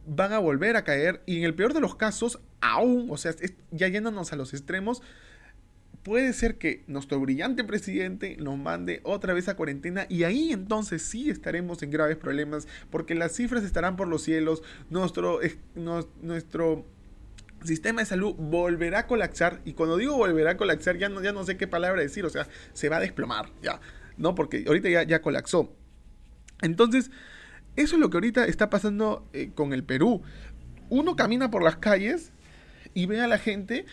van 0.05 0.33
a 0.33 0.39
volver 0.39 0.75
a 0.75 0.83
caer 0.83 1.21
y 1.25 1.37
en 1.37 1.43
el 1.43 1.53
peor 1.53 1.73
de 1.73 1.81
los 1.81 1.95
casos, 1.95 2.39
aún, 2.61 3.07
o 3.09 3.17
sea, 3.17 3.33
ya 3.71 3.87
yéndonos 3.87 4.31
a 4.33 4.35
los 4.35 4.53
extremos, 4.53 5.01
puede 6.03 6.33
ser 6.33 6.57
que 6.57 6.83
nuestro 6.87 7.19
brillante 7.19 7.63
presidente 7.63 8.35
nos 8.37 8.57
mande 8.57 9.01
otra 9.03 9.33
vez 9.33 9.47
a 9.47 9.55
cuarentena 9.55 10.07
y 10.09 10.23
ahí 10.23 10.51
entonces 10.51 11.03
sí 11.03 11.29
estaremos 11.29 11.83
en 11.83 11.91
graves 11.91 12.17
problemas 12.17 12.67
porque 12.89 13.13
las 13.15 13.33
cifras 13.33 13.63
estarán 13.63 13.95
por 13.95 14.07
los 14.07 14.23
cielos, 14.23 14.63
nuestro, 14.89 15.39
nuestro 16.21 16.85
sistema 17.63 18.01
de 18.01 18.07
salud 18.07 18.33
volverá 18.35 18.99
a 18.99 19.07
colapsar 19.07 19.61
y 19.65 19.73
cuando 19.73 19.97
digo 19.97 20.17
volverá 20.17 20.51
a 20.51 20.57
colapsar 20.57 20.97
ya 20.97 21.09
no, 21.09 21.21
ya 21.21 21.33
no 21.33 21.43
sé 21.43 21.57
qué 21.57 21.67
palabra 21.67 22.01
decir, 22.01 22.25
o 22.25 22.29
sea, 22.29 22.47
se 22.73 22.89
va 22.89 22.97
a 22.97 23.01
desplomar, 23.01 23.49
ya, 23.61 23.79
¿no? 24.17 24.33
Porque 24.33 24.63
ahorita 24.65 24.89
ya, 24.89 25.03
ya 25.03 25.21
colapsó. 25.21 25.75
Entonces, 26.61 27.11
eso 27.75 27.95
es 27.95 27.99
lo 27.99 28.09
que 28.09 28.17
ahorita 28.17 28.45
está 28.45 28.69
pasando 28.69 29.27
eh, 29.33 29.51
con 29.53 29.73
el 29.73 29.83
Perú. 29.83 30.21
Uno 30.89 31.15
camina 31.15 31.49
por 31.49 31.63
las 31.63 31.77
calles 31.77 32.33
y 32.93 33.05
ve 33.05 33.21
a 33.21 33.27
la 33.27 33.37
gente 33.37 33.85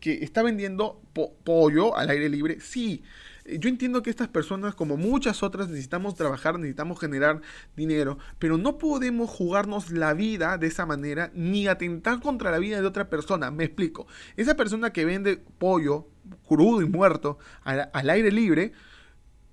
que 0.00 0.22
está 0.22 0.42
vendiendo 0.42 1.00
pollo 1.44 1.96
al 1.96 2.10
aire 2.10 2.28
libre. 2.28 2.60
Sí, 2.60 3.02
eh, 3.44 3.58
yo 3.58 3.68
entiendo 3.68 4.02
que 4.02 4.10
estas 4.10 4.28
personas, 4.28 4.74
como 4.74 4.96
muchas 4.96 5.42
otras, 5.42 5.68
necesitamos 5.68 6.14
trabajar, 6.14 6.58
necesitamos 6.58 7.00
generar 7.00 7.40
dinero, 7.76 8.18
pero 8.38 8.58
no 8.58 8.78
podemos 8.78 9.30
jugarnos 9.30 9.90
la 9.90 10.14
vida 10.14 10.58
de 10.58 10.66
esa 10.68 10.86
manera 10.86 11.30
ni 11.34 11.66
atentar 11.66 12.20
contra 12.20 12.50
la 12.50 12.58
vida 12.58 12.80
de 12.80 12.86
otra 12.86 13.08
persona. 13.08 13.50
Me 13.50 13.64
explico. 13.64 14.06
Esa 14.36 14.56
persona 14.56 14.92
que 14.92 15.04
vende 15.04 15.42
pollo 15.58 16.08
crudo 16.46 16.82
y 16.82 16.88
muerto 16.88 17.38
al 17.64 18.10
aire 18.10 18.30
libre, 18.30 18.72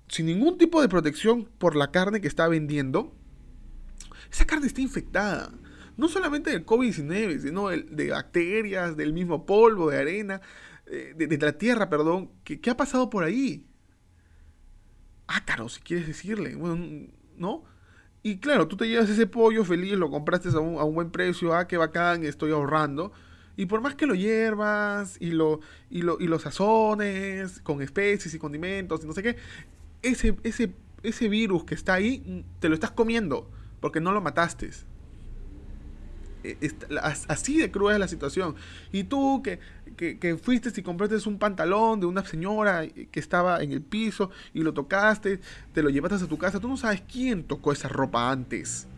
sin 0.08 0.26
ningún 0.26 0.58
tipo 0.58 0.82
de 0.82 0.88
protección 0.88 1.48
por 1.58 1.76
la 1.76 1.90
carne 1.90 2.20
que 2.20 2.28
está 2.28 2.46
vendiendo, 2.48 3.14
esa 4.30 4.44
carne 4.44 4.66
está 4.66 4.80
infectada. 4.80 5.52
No 5.96 6.08
solamente 6.08 6.50
del 6.50 6.66
COVID-19, 6.66 7.40
sino 7.40 7.68
de, 7.68 8.10
bacterias, 8.10 8.96
del 8.96 9.12
mismo 9.12 9.46
polvo, 9.46 9.90
de 9.90 9.98
arena, 9.98 10.40
eh, 10.86 11.14
de, 11.16 11.38
la 11.38 11.52
tierra, 11.52 11.88
perdón. 11.88 12.30
¿Qué, 12.42 12.58
ha 12.68 12.76
pasado 12.76 13.10
por 13.10 13.22
ahí? 13.22 13.66
Ácaro, 15.26 15.68
si 15.68 15.80
quieres 15.80 16.06
decirle. 16.06 16.56
Bueno, 16.56 17.06
¿no? 17.36 17.64
Y 18.22 18.38
claro, 18.38 18.66
tú 18.66 18.76
te 18.76 18.88
llevas 18.88 19.08
ese 19.08 19.26
pollo 19.26 19.64
feliz, 19.64 19.92
lo 19.92 20.10
compraste 20.10 20.48
a 20.48 20.58
un, 20.58 20.78
a 20.78 20.84
un 20.84 20.94
buen 20.94 21.10
precio, 21.10 21.54
ah, 21.54 21.68
qué 21.68 21.76
bacán, 21.76 22.24
estoy 22.24 22.50
ahorrando. 22.50 23.12
Y 23.56 23.66
por 23.66 23.80
más 23.80 23.94
que 23.94 24.06
lo 24.06 24.14
hiervas 24.14 25.16
y 25.20 25.30
lo, 25.30 25.60
y 25.90 26.02
lo, 26.02 26.16
y 26.18 26.26
lo 26.26 26.38
sazones 26.38 27.60
con 27.60 27.82
especies 27.82 28.34
y 28.34 28.38
condimentos 28.38 29.04
y 29.04 29.06
no 29.06 29.12
sé 29.12 29.22
qué, 29.22 29.36
ese, 30.02 30.36
ese, 30.42 30.72
ese 31.02 31.28
virus 31.28 31.64
que 31.64 31.74
está 31.74 31.94
ahí, 31.94 32.44
te 32.58 32.68
lo 32.68 32.74
estás 32.74 32.90
comiendo 32.90 33.50
porque 33.84 34.00
no 34.00 34.12
lo 34.12 34.22
mataste. 34.22 34.70
E, 36.42 36.56
así 37.28 37.58
de 37.58 37.70
cruel 37.70 37.96
es 37.96 38.00
la 38.00 38.08
situación. 38.08 38.54
Y 38.92 39.04
tú 39.04 39.42
que, 39.42 39.58
que, 39.94 40.38
fuiste 40.38 40.72
y 40.74 40.82
compraste 40.82 41.28
un 41.28 41.38
pantalón 41.38 42.00
de 42.00 42.06
una 42.06 42.24
señora 42.24 42.86
que 42.88 43.20
estaba 43.20 43.62
en 43.62 43.72
el 43.72 43.82
piso 43.82 44.30
y 44.54 44.62
lo 44.62 44.72
tocaste, 44.72 45.38
te 45.74 45.82
lo 45.82 45.90
llevaste 45.90 46.24
a 46.24 46.26
tu 46.26 46.38
casa, 46.38 46.60
tú 46.60 46.68
no 46.68 46.78
sabes 46.78 47.02
quién 47.02 47.44
tocó 47.44 47.72
esa 47.72 47.88
ropa 47.88 48.30
antes. 48.30 48.88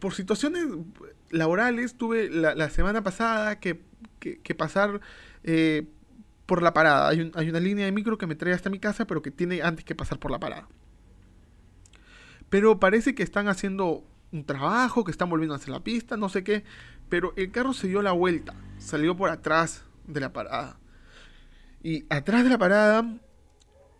Por 0.00 0.14
situaciones 0.14 0.64
laborales 1.30 1.94
tuve 1.94 2.30
la, 2.30 2.68
semana 2.68 3.04
pasada 3.04 3.60
que, 3.60 3.80
que, 4.18 4.54
pasar 4.56 5.00
eh, 5.44 5.86
por 6.46 6.62
la 6.62 6.74
parada. 6.74 7.08
Hay, 7.08 7.48
una 7.48 7.60
línea 7.60 7.86
de 7.86 7.92
micro 7.92 8.18
que 8.18 8.26
me 8.26 8.34
trae 8.34 8.52
hasta 8.52 8.68
mi 8.68 8.78
casa, 8.78 9.06
pero 9.06 9.22
que 9.22 9.30
tiene 9.30 9.62
antes 9.62 9.86
que 9.86 9.94
pasar 9.94 10.18
por 10.18 10.30
la 10.30 10.38
parada. 10.38 10.68
Pero 12.52 12.78
parece 12.78 13.14
que 13.14 13.22
están 13.22 13.48
haciendo 13.48 14.04
un 14.30 14.44
trabajo, 14.44 15.04
que 15.04 15.10
están 15.10 15.30
volviendo 15.30 15.54
a 15.54 15.56
hacer 15.56 15.70
la 15.70 15.82
pista, 15.82 16.18
no 16.18 16.28
sé 16.28 16.44
qué. 16.44 16.64
Pero 17.08 17.32
el 17.36 17.50
carro 17.50 17.72
se 17.72 17.88
dio 17.88 18.02
la 18.02 18.12
vuelta, 18.12 18.54
salió 18.76 19.16
por 19.16 19.30
atrás 19.30 19.84
de 20.06 20.20
la 20.20 20.34
parada. 20.34 20.78
Y 21.82 22.04
atrás 22.10 22.44
de 22.44 22.50
la 22.50 22.58
parada, 22.58 23.18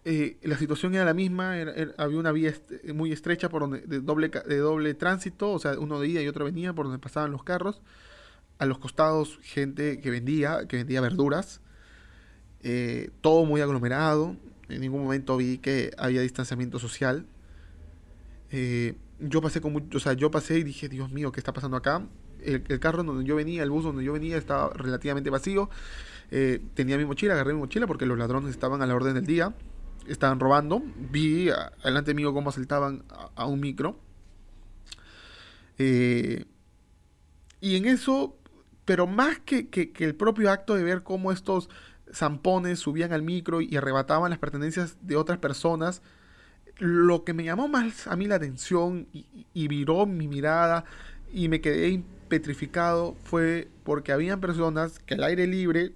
eh, 0.04 0.36
la 0.42 0.58
situación 0.58 0.94
era 0.94 1.06
la 1.06 1.14
misma, 1.14 1.54
había 1.96 2.18
una 2.18 2.30
vía 2.30 2.52
muy 2.94 3.10
estrecha 3.10 3.48
por 3.48 3.62
donde, 3.62 3.86
de, 3.86 4.00
doble, 4.00 4.28
de 4.28 4.58
doble 4.58 4.92
tránsito, 4.92 5.50
o 5.50 5.58
sea, 5.58 5.78
uno 5.78 5.98
de 5.98 6.08
ida 6.08 6.20
y 6.20 6.28
otro 6.28 6.44
venía 6.44 6.74
por 6.74 6.84
donde 6.84 6.98
pasaban 6.98 7.32
los 7.32 7.44
carros. 7.44 7.80
A 8.58 8.66
los 8.66 8.78
costados, 8.78 9.38
gente 9.40 9.98
que 10.02 10.10
vendía, 10.10 10.68
que 10.68 10.76
vendía 10.76 11.00
verduras. 11.00 11.62
Eh, 12.62 13.08
todo 13.22 13.46
muy 13.46 13.62
aglomerado. 13.62 14.36
En 14.68 14.82
ningún 14.82 15.04
momento 15.04 15.38
vi 15.38 15.56
que 15.56 15.92
había 15.96 16.20
distanciamiento 16.20 16.78
social. 16.78 17.24
Eh, 18.52 18.94
yo 19.18 19.40
pasé 19.40 19.60
con 19.62 19.72
mucho, 19.72 19.96
o 19.96 20.00
sea, 20.00 20.12
yo 20.12 20.30
pasé 20.30 20.58
y 20.58 20.62
dije, 20.62 20.88
Dios 20.88 21.10
mío, 21.10 21.32
¿qué 21.32 21.40
está 21.40 21.52
pasando 21.52 21.76
acá? 21.76 22.06
El, 22.42 22.62
carro 22.80 23.02
donde 23.02 23.24
yo 23.24 23.34
venía, 23.36 23.62
el 23.62 23.70
bus 23.70 23.84
donde 23.84 24.04
yo 24.04 24.12
venía 24.12 24.36
estaba 24.36 24.72
relativamente 24.74 25.30
vacío. 25.30 25.70
Eh, 26.30 26.60
tenía 26.74 26.98
mi 26.98 27.04
mochila, 27.04 27.34
agarré 27.34 27.54
mi 27.54 27.60
mochila 27.60 27.86
porque 27.86 28.04
los 28.04 28.18
ladrones 28.18 28.50
estaban 28.50 28.82
a 28.82 28.86
la 28.86 28.94
orden 28.94 29.14
del 29.14 29.26
día. 29.26 29.54
Estaban 30.06 30.40
robando. 30.40 30.82
Vi 31.10 31.48
adelante 31.50 32.14
mío 32.14 32.34
cómo 32.34 32.50
asaltaban 32.50 33.04
a, 33.36 33.46
un 33.46 33.60
micro. 33.60 33.98
y 35.78 36.44
en 37.76 37.86
eso, 37.86 38.36
pero 38.84 39.06
más 39.06 39.38
que, 39.38 39.68
que, 39.68 39.92
el 39.98 40.14
propio 40.16 40.50
acto 40.50 40.74
de 40.74 40.82
ver 40.82 41.02
cómo 41.04 41.30
estos 41.32 41.70
zampones 42.12 42.80
subían 42.80 43.12
al 43.12 43.22
micro 43.22 43.60
y 43.60 43.76
arrebataban 43.76 44.30
las 44.30 44.40
pertenencias 44.40 44.98
de 45.00 45.16
otras 45.16 45.38
personas. 45.38 46.02
Lo 46.78 47.24
que 47.24 47.34
me 47.34 47.44
llamó 47.44 47.68
más 47.68 48.06
a 48.06 48.16
mí 48.16 48.26
la 48.26 48.36
atención 48.36 49.08
y, 49.12 49.68
viró 49.68 50.06
mi 50.06 50.26
mirada 50.26 50.84
y 51.32 51.48
me 51.48 51.60
quedé 51.60 52.02
petrificado 52.28 53.14
fue 53.24 53.68
porque 53.84 54.12
habían 54.12 54.40
personas 54.40 54.98
que 54.98 55.14
al 55.14 55.24
aire 55.24 55.46
libre, 55.46 55.94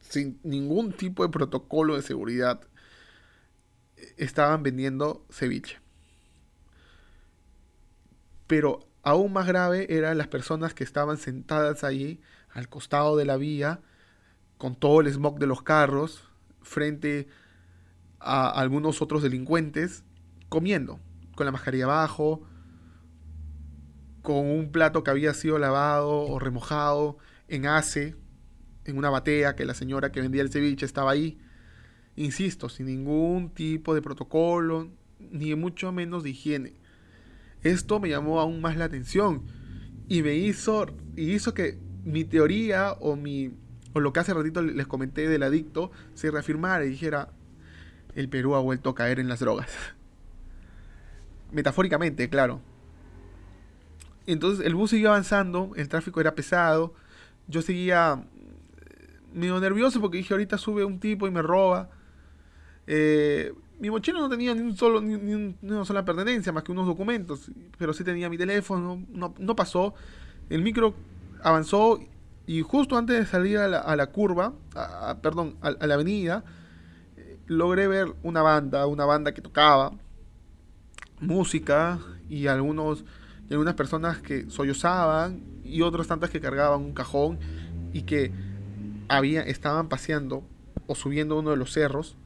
sin 0.00 0.38
ningún 0.42 0.92
tipo 0.92 1.22
de 1.22 1.30
protocolo 1.30 1.96
de 1.96 2.02
seguridad, 2.02 2.60
estaban 4.16 4.62
vendiendo 4.62 5.24
ceviche. 5.30 5.80
Pero 8.46 8.88
aún 9.02 9.32
más 9.32 9.46
grave 9.46 9.86
eran 9.96 10.18
las 10.18 10.28
personas 10.28 10.74
que 10.74 10.84
estaban 10.84 11.18
sentadas 11.18 11.84
allí 11.84 12.20
al 12.50 12.68
costado 12.68 13.16
de 13.16 13.24
la 13.24 13.36
vía 13.36 13.80
con 14.56 14.74
todo 14.74 15.00
el 15.00 15.12
smog 15.12 15.38
de 15.38 15.46
los 15.46 15.62
carros 15.62 16.24
frente 16.62 17.28
a 18.18 18.50
algunos 18.50 19.00
otros 19.00 19.22
delincuentes 19.22 20.02
comiendo, 20.48 21.00
con 21.34 21.46
la 21.46 21.52
mascarilla 21.52 21.84
abajo, 21.84 22.42
con 24.22 24.46
un 24.46 24.70
plato 24.72 25.02
que 25.02 25.10
había 25.10 25.32
sido 25.34 25.58
lavado 25.58 26.10
o 26.10 26.38
remojado 26.38 27.18
en 27.48 27.66
ace, 27.66 28.14
en 28.84 28.98
una 28.98 29.10
batea 29.10 29.54
que 29.54 29.64
la 29.64 29.74
señora 29.74 30.12
que 30.12 30.20
vendía 30.20 30.42
el 30.42 30.50
ceviche 30.50 30.86
estaba 30.86 31.10
ahí. 31.10 31.38
Insisto, 32.16 32.68
sin 32.68 32.86
ningún 32.86 33.50
tipo 33.50 33.94
de 33.94 34.02
protocolo, 34.02 34.90
ni 35.18 35.54
mucho 35.54 35.92
menos 35.92 36.22
de 36.22 36.30
higiene. 36.30 36.74
Esto 37.62 38.00
me 38.00 38.08
llamó 38.08 38.40
aún 38.40 38.60
más 38.60 38.76
la 38.76 38.86
atención 38.86 39.44
y 40.08 40.22
me 40.22 40.34
hizo, 40.34 40.86
y 41.16 41.32
hizo 41.32 41.54
que 41.54 41.78
mi 42.04 42.24
teoría 42.24 42.92
o, 42.92 43.16
mi, 43.16 43.50
o 43.92 44.00
lo 44.00 44.12
que 44.12 44.20
hace 44.20 44.34
ratito 44.34 44.62
les 44.62 44.86
comenté 44.86 45.28
del 45.28 45.42
adicto 45.42 45.90
se 46.14 46.30
reafirmara 46.30 46.84
y 46.84 46.90
dijera, 46.90 47.32
el 48.14 48.28
Perú 48.28 48.54
ha 48.54 48.60
vuelto 48.60 48.90
a 48.90 48.94
caer 48.94 49.20
en 49.20 49.28
las 49.28 49.40
drogas. 49.40 49.68
Metafóricamente, 51.52 52.28
claro. 52.28 52.60
Entonces 54.26 54.66
el 54.66 54.74
bus 54.74 54.90
siguió 54.90 55.08
avanzando, 55.08 55.72
el 55.76 55.88
tráfico 55.88 56.20
era 56.20 56.34
pesado, 56.34 56.92
yo 57.46 57.62
seguía 57.62 58.22
eh, 58.76 59.20
medio 59.32 59.58
nervioso 59.58 60.02
porque 60.02 60.18
dije 60.18 60.34
ahorita 60.34 60.58
sube 60.58 60.84
un 60.84 61.00
tipo 61.00 61.26
y 61.26 61.30
me 61.30 61.40
roba. 61.40 61.88
Eh, 62.86 63.54
mi 63.80 63.88
mochila 63.88 64.18
no 64.18 64.28
tenía 64.28 64.54
ni, 64.54 64.60
un 64.60 64.76
solo, 64.76 65.00
ni, 65.00 65.56
una 65.62 65.84
sola 65.86 66.04
pertenencia 66.04 66.52
más 66.52 66.62
que 66.62 66.72
unos 66.72 66.86
documentos, 66.86 67.50
pero 67.78 67.94
sí 67.94 68.04
tenía 68.04 68.28
mi 68.28 68.36
teléfono, 68.36 69.02
no, 69.08 69.56
pasó. 69.56 69.94
El 70.50 70.60
micro 70.60 70.94
avanzó 71.42 71.98
y 72.46 72.60
justo 72.60 72.98
antes 72.98 73.18
de 73.18 73.24
salir 73.24 73.58
a 73.58 73.96
la, 73.96 74.06
curva, 74.08 74.52
perdón, 75.22 75.56
a, 75.62 75.70
la 75.70 75.94
avenida, 75.94 76.44
eh, 77.16 77.38
logré 77.46 77.88
ver 77.88 78.14
una 78.22 78.42
banda, 78.42 78.86
una 78.86 79.06
banda 79.06 79.32
que 79.32 79.40
tocaba 79.40 79.92
música 81.20 81.98
y 82.28 82.46
algunos 82.46 83.04
y 83.48 83.54
algunas 83.54 83.74
personas 83.74 84.18
que 84.18 84.50
sollozaban 84.50 85.42
y 85.64 85.82
otras 85.82 86.06
tantas 86.06 86.30
que 86.30 86.40
cargaban 86.40 86.82
un 86.82 86.92
cajón 86.92 87.38
y 87.92 88.02
que 88.02 88.30
había, 89.08 89.42
estaban 89.42 89.88
paseando 89.88 90.44
o 90.86 90.94
subiendo 90.94 91.38
uno 91.38 91.50
de 91.50 91.56
los 91.56 91.72
cerros, 91.72 92.16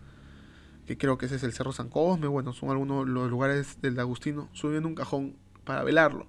que 0.87 0.99
creo 0.99 1.19
que 1.19 1.27
ese 1.27 1.37
es 1.37 1.45
el 1.45 1.53
Cerro 1.53 1.73
San 1.73 1.89
Cosme, 1.89 2.27
bueno, 2.27 2.53
son 2.53 2.71
algunos 2.71 3.09
los 3.09 3.31
lugares 3.31 3.81
del 3.81 3.99
Agustino, 4.01 4.49
subiendo 4.53 4.89
un 4.89 4.95
cajón 4.95 5.37
para 5.65 5.85
velarlo 5.85 6.27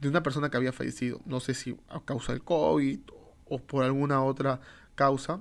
de 0.00 0.08
una 0.08 0.22
persona 0.22 0.50
que 0.50 0.56
había 0.56 0.72
fallecido, 0.72 1.20
no 1.26 1.40
sé 1.40 1.54
si 1.54 1.76
a 1.88 2.00
causa 2.00 2.32
del 2.32 2.42
COVID 2.42 3.00
o 3.48 3.58
por 3.58 3.84
alguna 3.84 4.22
otra 4.22 4.60
causa, 4.94 5.40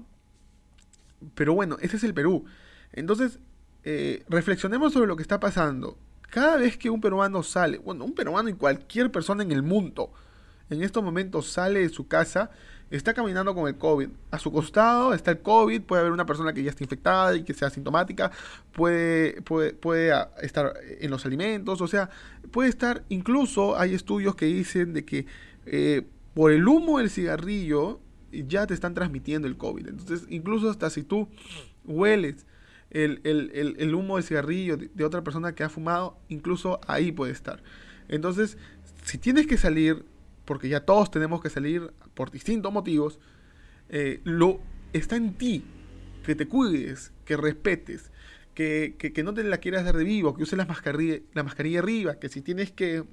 pero 1.33 1.53
bueno, 1.53 1.77
ese 1.81 1.97
es 1.97 2.03
el 2.03 2.13
Perú. 2.13 2.45
Entonces, 2.93 3.39
eh, 3.83 4.23
reflexionemos 4.29 4.93
sobre 4.93 5.07
lo 5.07 5.15
que 5.15 5.23
está 5.23 5.39
pasando 5.39 5.97
cada 6.29 6.57
vez 6.57 6.77
que 6.77 6.89
un 6.89 7.01
peruano 7.01 7.43
sale, 7.43 7.77
bueno, 7.77 8.05
un 8.05 8.13
peruano 8.13 8.49
y 8.49 8.53
cualquier 8.53 9.11
persona 9.11 9.43
en 9.43 9.51
el 9.51 9.63
mundo, 9.63 10.11
en 10.69 10.83
estos 10.83 11.03
momentos 11.03 11.47
sale 11.47 11.79
de 11.79 11.89
su 11.89 12.07
casa, 12.07 12.51
está 12.91 13.13
caminando 13.13 13.53
con 13.53 13.67
el 13.67 13.77
COVID. 13.77 14.09
A 14.31 14.39
su 14.39 14.51
costado 14.51 15.13
está 15.13 15.31
el 15.31 15.39
COVID, 15.39 15.81
puede 15.81 16.01
haber 16.01 16.11
una 16.11 16.25
persona 16.25 16.53
que 16.53 16.63
ya 16.63 16.69
está 16.69 16.83
infectada 16.83 17.35
y 17.35 17.43
que 17.43 17.53
sea 17.53 17.69
asintomática, 17.69 18.31
puede, 18.73 19.41
puede, 19.41 19.73
puede 19.73 20.13
estar 20.41 20.73
en 20.99 21.09
los 21.09 21.25
alimentos, 21.25 21.81
o 21.81 21.87
sea, 21.87 22.09
puede 22.51 22.69
estar, 22.69 23.03
incluso 23.09 23.77
hay 23.77 23.93
estudios 23.93 24.35
que 24.35 24.45
dicen 24.45 24.93
de 24.93 25.05
que 25.05 25.25
eh, 25.65 26.03
por 26.33 26.51
el 26.51 26.67
humo 26.67 26.99
del 26.99 27.09
cigarrillo 27.09 27.99
ya 28.31 28.67
te 28.67 28.73
están 28.73 28.93
transmitiendo 28.93 29.47
el 29.47 29.57
COVID. 29.57 29.87
Entonces, 29.87 30.27
incluso 30.29 30.69
hasta 30.69 30.89
si 30.89 31.03
tú 31.03 31.27
hueles 31.85 32.45
el, 32.91 33.93
humo 33.93 34.15
del 34.15 34.23
cigarrillo 34.23 34.77
de, 34.77 35.05
otra 35.05 35.23
persona 35.23 35.53
que 35.53 35.63
ha 35.63 35.69
fumado, 35.69 36.17
incluso 36.29 36.79
ahí 36.87 37.11
puede 37.11 37.31
estar. 37.31 37.61
Entonces, 38.07 38.57
si 39.03 39.17
tienes 39.17 39.47
que 39.47 39.57
salir, 39.57 40.05
porque 40.45 40.69
ya 40.69 40.81
todos 40.81 41.11
tenemos 41.11 41.41
que 41.41 41.49
salir 41.49 41.91
por 42.13 42.31
distintos 42.31 42.71
motivos, 42.71 43.19
eh, 43.89 44.21
lo 44.23 44.61
está 44.93 45.15
en 45.15 45.33
ti 45.33 45.63
que 46.25 46.35
te 46.35 46.47
cuides, 46.47 47.13
que 47.25 47.37
respetes, 47.37 48.11
que, 48.53 48.95
que, 48.97 49.23
no 49.23 49.33
te 49.33 49.43
la 49.43 49.59
quieras 49.59 49.85
dar 49.85 49.95
de 49.95 50.03
vivo, 50.03 50.35
que 50.35 50.43
uses 50.43 50.57
la 50.57 50.65
mascarilla, 50.65 51.19
la 51.33 51.43
mascarilla 51.43 51.79
arriba, 51.79 52.19
que 52.19 52.27
si 52.27 52.41
tienes 52.41 52.71
que 52.71 53.03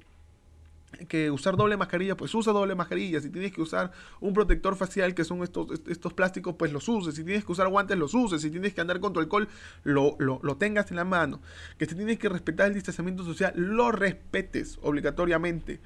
que 1.07 1.31
usar 1.31 1.57
doble 1.57 1.77
mascarilla, 1.77 2.15
pues 2.15 2.33
usa 2.33 2.53
doble 2.53 2.75
mascarilla. 2.75 3.19
Si 3.21 3.29
tienes 3.29 3.51
que 3.51 3.61
usar 3.61 3.91
un 4.19 4.33
protector 4.33 4.75
facial, 4.75 5.13
que 5.13 5.23
son 5.23 5.43
estos, 5.43 5.67
estos 5.87 6.13
plásticos, 6.13 6.55
pues 6.57 6.71
los 6.71 6.87
uses. 6.87 7.15
Si 7.15 7.23
tienes 7.23 7.45
que 7.45 7.51
usar 7.51 7.67
guantes, 7.67 7.97
los 7.97 8.13
uses. 8.13 8.41
Si 8.41 8.49
tienes 8.49 8.73
que 8.73 8.81
andar 8.81 8.99
con 8.99 9.13
tu 9.13 9.19
alcohol, 9.19 9.47
lo, 9.83 10.17
lo, 10.19 10.57
tengas 10.57 10.89
en 10.91 10.97
la 10.97 11.05
mano. 11.05 11.41
Que 11.77 11.85
si 11.85 11.95
tienes 11.95 12.19
que 12.19 12.29
respetar 12.29 12.67
el 12.67 12.73
distanciamiento 12.73 13.23
social, 13.23 13.53
lo 13.55 13.91
respetes 13.91 14.79
obligatoriamente. 14.81 15.79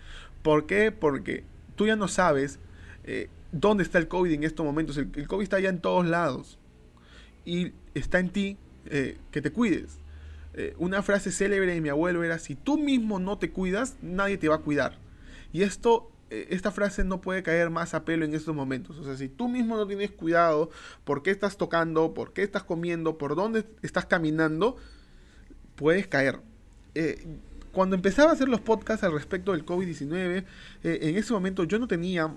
¿Por 0.43 0.65
qué? 0.65 0.91
Porque 0.91 1.43
tú 1.75 1.87
ya 1.87 1.95
no 1.95 2.07
sabes 2.07 2.59
eh, 3.03 3.29
dónde 3.51 3.83
está 3.83 3.97
el 3.97 4.07
COVID 4.07 4.31
en 4.31 4.43
estos 4.43 4.65
momentos. 4.65 4.97
El, 4.97 5.27
COVID 5.27 5.43
está 5.43 5.59
ya 5.59 5.69
en 5.69 5.79
todos 5.79 6.05
lados. 6.05 6.59
Y 7.45 7.73
está 7.93 8.19
en 8.19 8.29
ti 8.29 8.57
eh, 8.85 9.17
que 9.31 9.41
te 9.41 9.51
cuides. 9.51 9.99
Eh, 10.53 10.73
una 10.77 11.01
frase 11.03 11.31
célebre 11.31 11.73
de 11.73 11.81
mi 11.81 11.89
abuelo 11.89 12.23
era, 12.23 12.39
si 12.39 12.55
tú 12.55 12.77
mismo 12.77 13.19
no 13.19 13.37
te 13.37 13.51
cuidas, 13.51 13.97
nadie 14.01 14.37
te 14.37 14.49
va 14.49 14.55
a 14.55 14.59
cuidar. 14.59 14.97
Y 15.53 15.61
esto, 15.61 16.11
eh, 16.29 16.47
esta 16.49 16.71
frase 16.71 17.03
no 17.03 17.21
puede 17.21 17.43
caer 17.43 17.69
más 17.69 17.93
a 17.93 18.03
pelo 18.03 18.25
en 18.25 18.33
estos 18.33 18.55
momentos. 18.55 18.97
O 18.97 19.03
sea, 19.03 19.15
si 19.15 19.29
tú 19.29 19.47
mismo 19.47 19.77
no 19.77 19.87
tienes 19.87 20.11
cuidado 20.11 20.69
por 21.03 21.23
qué 21.23 21.31
estás 21.31 21.57
tocando, 21.57 22.13
por 22.13 22.33
qué 22.33 22.43
estás 22.43 22.63
comiendo, 22.63 23.17
por 23.17 23.35
dónde 23.35 23.65
estás 23.81 24.05
caminando, 24.05 24.77
puedes 25.75 26.07
caer. 26.07 26.39
Eh, 26.95 27.25
cuando 27.71 27.95
empezaba 27.95 28.31
a 28.31 28.33
hacer 28.33 28.49
los 28.49 28.61
podcasts 28.61 29.03
al 29.03 29.13
respecto 29.13 29.51
del 29.51 29.63
COVID-19, 29.63 30.43
en 30.83 31.17
ese 31.17 31.33
momento 31.33 31.63
yo 31.63 31.77
no 31.77 31.87
tenía 31.87 32.35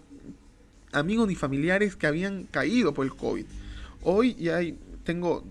amigos 0.93 1.27
ni 1.27 1.35
familiares 1.35 1.97
que 1.97 2.07
habían 2.07 2.45
caído 2.45 2.93
por 2.93 3.07
el 3.07 3.15
COVID. 3.15 3.47
Hoy 4.03 4.35
ya 4.35 4.61
tengo 5.05 5.45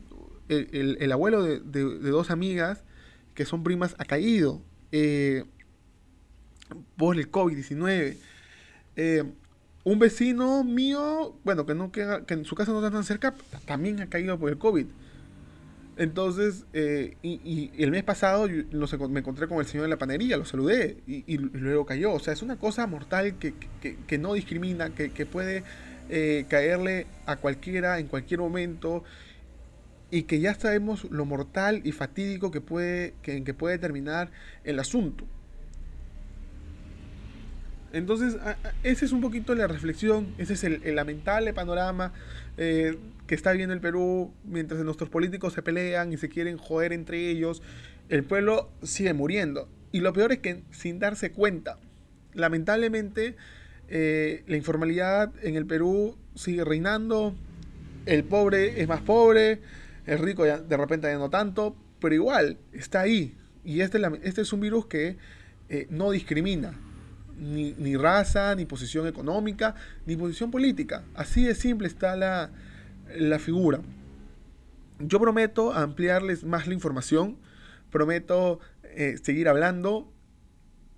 el, 0.51 1.11
abuelo 1.11 1.43
de, 1.43 1.59
dos 1.59 2.29
amigas 2.29 2.83
que 3.33 3.45
son 3.45 3.63
primas 3.63 3.95
ha 3.97 4.05
caído 4.05 4.61
eh, 4.91 5.45
por 6.97 7.17
el 7.17 7.31
COVID-19. 7.31 8.17
Eh, 8.97 9.23
un 9.83 9.99
vecino 9.99 10.63
mío, 10.63 11.35
bueno, 11.43 11.65
que, 11.65 11.73
no, 11.73 11.91
que, 11.91 12.03
en 12.27 12.45
su 12.45 12.55
casa 12.55 12.71
no 12.71 12.79
está 12.79 12.91
tan 12.91 13.03
cerca, 13.03 13.33
también 13.65 14.01
ha 14.01 14.07
caído 14.07 14.37
por 14.37 14.49
el 14.49 14.57
COVID. 14.57 14.85
Entonces, 15.97 16.65
eh, 16.73 17.17
y, 17.21 17.71
el 17.77 17.91
mes 17.91 18.03
pasado 18.03 18.47
me 19.09 19.19
encontré 19.19 19.47
con 19.47 19.59
el 19.59 19.65
señor 19.65 19.83
de 19.85 19.89
la 19.89 19.97
panería, 19.97 20.37
lo 20.37 20.45
saludé 20.45 20.97
y, 21.07 21.37
luego 21.37 21.85
cayó. 21.85 22.13
O 22.13 22.19
sea, 22.19 22.33
es 22.33 22.41
una 22.41 22.57
cosa 22.57 22.85
mortal 22.87 23.37
que, 23.37 23.53
que 23.81 24.17
no 24.17 24.33
discrimina, 24.33 24.89
que, 24.91 25.25
puede 25.25 25.63
caerle 26.49 27.07
a 27.25 27.37
cualquiera 27.37 27.99
en 27.99 28.07
cualquier 28.07 28.41
momento 28.41 29.03
y 30.11 30.23
que 30.23 30.39
ya 30.39 30.53
sabemos 30.53 31.05
lo 31.09 31.25
mortal 31.25 31.81
y 31.83 31.93
fatídico 31.93 32.51
que 32.51 32.61
puede, 32.61 33.15
que, 33.21 33.43
que 33.43 33.53
puede 33.53 33.77
terminar 33.79 34.29
el 34.63 34.79
asunto. 34.79 35.25
Entonces, 37.93 38.37
esa 38.83 39.05
es 39.05 39.11
un 39.11 39.21
poquito 39.21 39.53
la 39.53 39.67
reflexión, 39.67 40.33
ese 40.37 40.53
es 40.53 40.63
el, 40.63 40.95
lamentable 40.95 41.53
panorama 41.53 42.13
eh, 42.57 42.97
que 43.27 43.35
está 43.35 43.51
viendo 43.51 43.73
el 43.73 43.81
Perú 43.81 44.33
mientras 44.45 44.81
nuestros 44.83 45.09
políticos 45.09 45.53
se 45.53 45.61
pelean 45.61 46.13
y 46.13 46.17
se 46.17 46.29
quieren 46.29 46.57
joder 46.57 46.93
entre 46.93 47.29
ellos. 47.29 47.61
El 48.09 48.23
pueblo 48.23 48.69
sigue 48.81 49.13
muriendo. 49.13 49.67
Y 49.91 49.99
lo 49.99 50.13
peor 50.13 50.31
es 50.31 50.39
que 50.39 50.63
sin 50.71 50.99
darse 50.99 51.31
cuenta, 51.31 51.79
lamentablemente, 52.33 53.35
eh, 53.89 54.43
la 54.47 54.55
informalidad 54.55 55.33
en 55.43 55.55
el 55.55 55.65
Perú 55.65 56.17
sigue 56.35 56.63
reinando, 56.63 57.35
el 58.05 58.23
pobre 58.23 58.81
es 58.81 58.87
más 58.87 59.01
pobre, 59.01 59.59
el 60.05 60.19
rico 60.19 60.45
ya, 60.45 60.57
de 60.57 60.77
repente 60.77 61.07
ya 61.07 61.17
no 61.17 61.29
tanto, 61.29 61.75
pero 61.99 62.15
igual 62.15 62.57
está 62.73 63.01
ahí. 63.01 63.35
Y 63.63 63.81
este, 63.81 63.99
este 64.23 64.41
es 64.41 64.53
un 64.53 64.61
virus 64.61 64.87
que 64.87 65.17
eh, 65.69 65.87
no 65.89 66.11
discrimina 66.11 66.73
ni, 67.41 67.95
raza, 67.95 68.55
ni 68.55 68.65
posición 68.65 69.07
económica, 69.07 69.75
ni 70.05 70.15
posición 70.15 70.51
política. 70.51 71.03
Así 71.15 71.43
de 71.43 71.55
simple 71.55 71.87
está 71.87 72.15
la, 72.15 72.51
figura. 73.39 73.81
Yo 74.99 75.19
prometo 75.19 75.73
ampliarles 75.73 76.43
más 76.43 76.67
la 76.67 76.73
información, 76.73 77.37
prometo 77.89 78.59
eh, 78.83 79.17
seguir 79.21 79.47
hablando. 79.49 80.11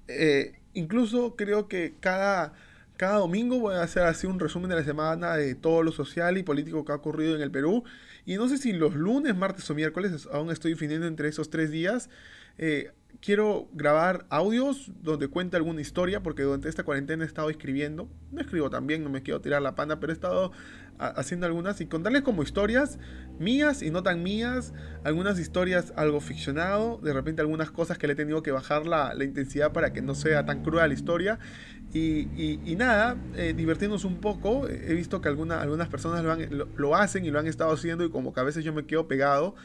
Eh, 0.08 0.60
incluso 0.74 1.36
creo 1.38 1.68
que 1.70 1.94
cada 2.02 2.54
cada 2.98 3.18
domingo 3.20 3.60
voy 3.60 3.76
a 3.76 3.84
hacer 3.84 4.04
así 4.04 4.28
un 4.28 4.40
resumen 4.40 4.70
de 4.70 4.76
la 4.76 4.84
semana 4.84 5.36
de 5.36 5.56
todo 5.56 5.84
lo 5.84 5.92
social 5.92 6.38
y 6.38 6.44
político 6.44 6.86
que 6.86 6.92
ha 6.92 6.96
ocurrido 6.96 7.36
en 7.36 7.42
el 7.42 7.52
Perú. 7.52 7.84
Y 8.26 8.36
no 8.36 8.48
sé 8.48 8.58
si 8.58 8.74
los 8.74 8.96
lunes, 8.96 9.36
martes 9.36 9.70
o 9.70 9.76
miércoles, 9.76 10.28
aún 10.32 10.52
estoy 10.52 10.72
definiendo 10.72 11.08
entre 11.08 11.28
esos 11.28 11.50
tres 11.50 11.72
días, 11.72 12.10
eh, 12.58 12.92
quiero 13.20 13.68
grabar 13.74 14.26
audios 14.30 14.92
donde 15.02 15.28
cuente 15.28 15.58
alguna 15.58 15.82
historia, 15.82 16.22
porque 16.22 16.44
durante 16.44 16.70
esta 16.70 16.84
cuarentena 16.84 17.24
he 17.24 17.28
estado 17.28 17.50
escribiendo. 17.50 18.10
No 18.32 18.42
escribo 18.42 18.70
también, 18.70 19.04
no 19.04 19.10
me 19.10 19.24
quiero 19.24 19.42
tirar 19.42 19.62
la 19.62 19.76
panda, 19.76 20.00
pero 20.00 20.12
he 20.12 20.16
estado 20.16 20.52
haciendo 21.00 21.46
algunas 21.46 21.82
y 21.82 21.86
contarles 21.86 22.22
como 22.22 22.44
historias 22.44 23.00
mías 23.40 23.82
y 23.82 23.92
no 23.92 24.04
tan 24.04 24.24
mías, 24.24 24.74
algunas 25.04 25.40
historias 25.40 25.94
algo 25.96 26.20
ficcionado, 26.22 27.00
de 27.04 27.14
repente 27.14 27.42
algunas 27.42 27.72
cosas 27.72 27.98
que 27.98 28.08
le 28.08 28.14
he 28.14 28.16
tenido 28.16 28.44
que 28.44 28.52
bajar 28.52 28.86
la, 28.86 29.14
intensidad 29.24 29.72
para 29.72 29.94
que 29.94 30.02
no 30.02 30.16
sea 30.16 30.46
tan 30.46 30.64
cruda 30.64 30.88
la 30.88 30.94
historia. 30.94 31.40
Y, 31.94 32.76
nada, 32.76 33.18
eh, 33.36 33.54
divertirnos 33.56 34.04
un 34.04 34.20
poco. 34.20 34.68
He 34.68 34.96
visto 34.96 35.22
que 35.22 35.30
algunas 35.30 35.88
personas 35.90 36.24
lo, 36.24 36.68
lo, 36.76 36.96
hacen 36.96 37.24
y 37.24 37.30
lo 37.30 37.38
han 37.38 37.46
estado 37.46 37.72
haciendo 37.72 38.04
y 38.04 38.10
como 38.10 38.34
que 38.34 38.40
a 38.40 38.44
veces 38.44 38.66
yo 38.66 38.74
me 38.74 38.86
quedo 38.86 39.08
pegado. 39.08 39.56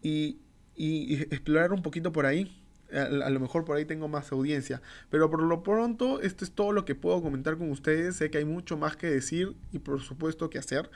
Y, 0.00 0.38
y 0.74 1.14
explorar 1.14 1.72
un 1.72 1.82
poquito 1.82 2.10
por 2.10 2.24
ahí 2.24 2.61
a, 2.92 3.30
lo 3.30 3.40
mejor 3.40 3.64
por 3.64 3.76
ahí 3.76 3.84
tengo 3.84 4.08
más 4.08 4.32
audiencia. 4.32 4.82
Pero 5.10 5.30
por 5.30 5.42
lo 5.42 5.62
pronto, 5.62 6.20
esto 6.20 6.44
es 6.44 6.52
todo 6.52 6.72
lo 6.72 6.84
que 6.84 6.94
puedo 6.94 7.22
comentar 7.22 7.56
con 7.56 7.70
ustedes. 7.70 8.16
Sé 8.16 8.30
que 8.30 8.38
hay 8.38 8.44
mucho 8.44 8.76
más 8.76 8.96
que 8.96 9.08
decir 9.08 9.54
y 9.72 9.78
por 9.78 10.00
supuesto 10.00 10.50
que 10.50 10.58
hacer. 10.58 10.90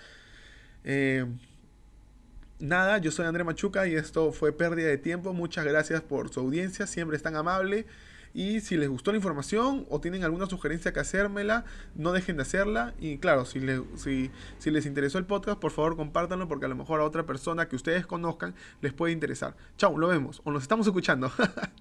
Eh, 0.85 1.27
nada, 2.59 2.99
yo 2.99 3.11
soy 3.11 3.27
André 3.27 3.45
Machuca 3.45 3.87
y 3.87 3.95
esto 3.95 4.33
fue 4.33 4.53
pérdida 4.53 4.89
de 4.89 4.99
tiempo. 4.99 5.33
Muchas 5.33 5.65
gracias 5.65 6.03
por 6.03 6.33
su 6.33 6.41
audiencia, 6.41 6.87
siempre 6.87 7.17
es 7.17 7.23
tan 7.23 7.37
amable. 7.37 7.87
Y 8.37 8.61
si 8.61 8.77
les 8.77 8.91
gustó 8.91 9.13
la 9.13 9.17
información 9.17 9.87
o 9.89 9.99
tienen 9.99 10.23
alguna 10.23 10.45
sugerencia 10.45 10.93
que 10.93 11.01
hacérmela, 11.01 11.65
no 11.95 12.13
dejen 12.13 12.37
de 12.37 12.43
hacerla. 12.43 12.93
Y 13.01 13.17
claro, 13.17 13.47
si, 13.47 13.61
si, 13.97 14.31
si 14.59 14.71
les 14.71 14.85
interesó 14.85 15.17
el 15.17 15.25
podcast, 15.25 15.59
por 15.59 15.71
favor 15.71 15.97
compártanlo 15.97 16.47
porque 16.47 16.67
a 16.67 16.69
lo 16.69 16.77
mejor 16.77 17.01
a 17.01 17.05
otra 17.05 17.25
persona 17.25 17.67
que 17.67 17.77
ustedes 17.77 18.07
conozcan 18.07 18.55
les 18.83 18.93
puede 18.93 19.15
interesar. 19.15 19.57
Chao, 19.79 19.97
lo 19.97 20.09
vemos 20.09 20.43
o 20.45 20.51
nos 20.51 20.63
estamos 20.63 20.87
escuchando. 20.87 21.33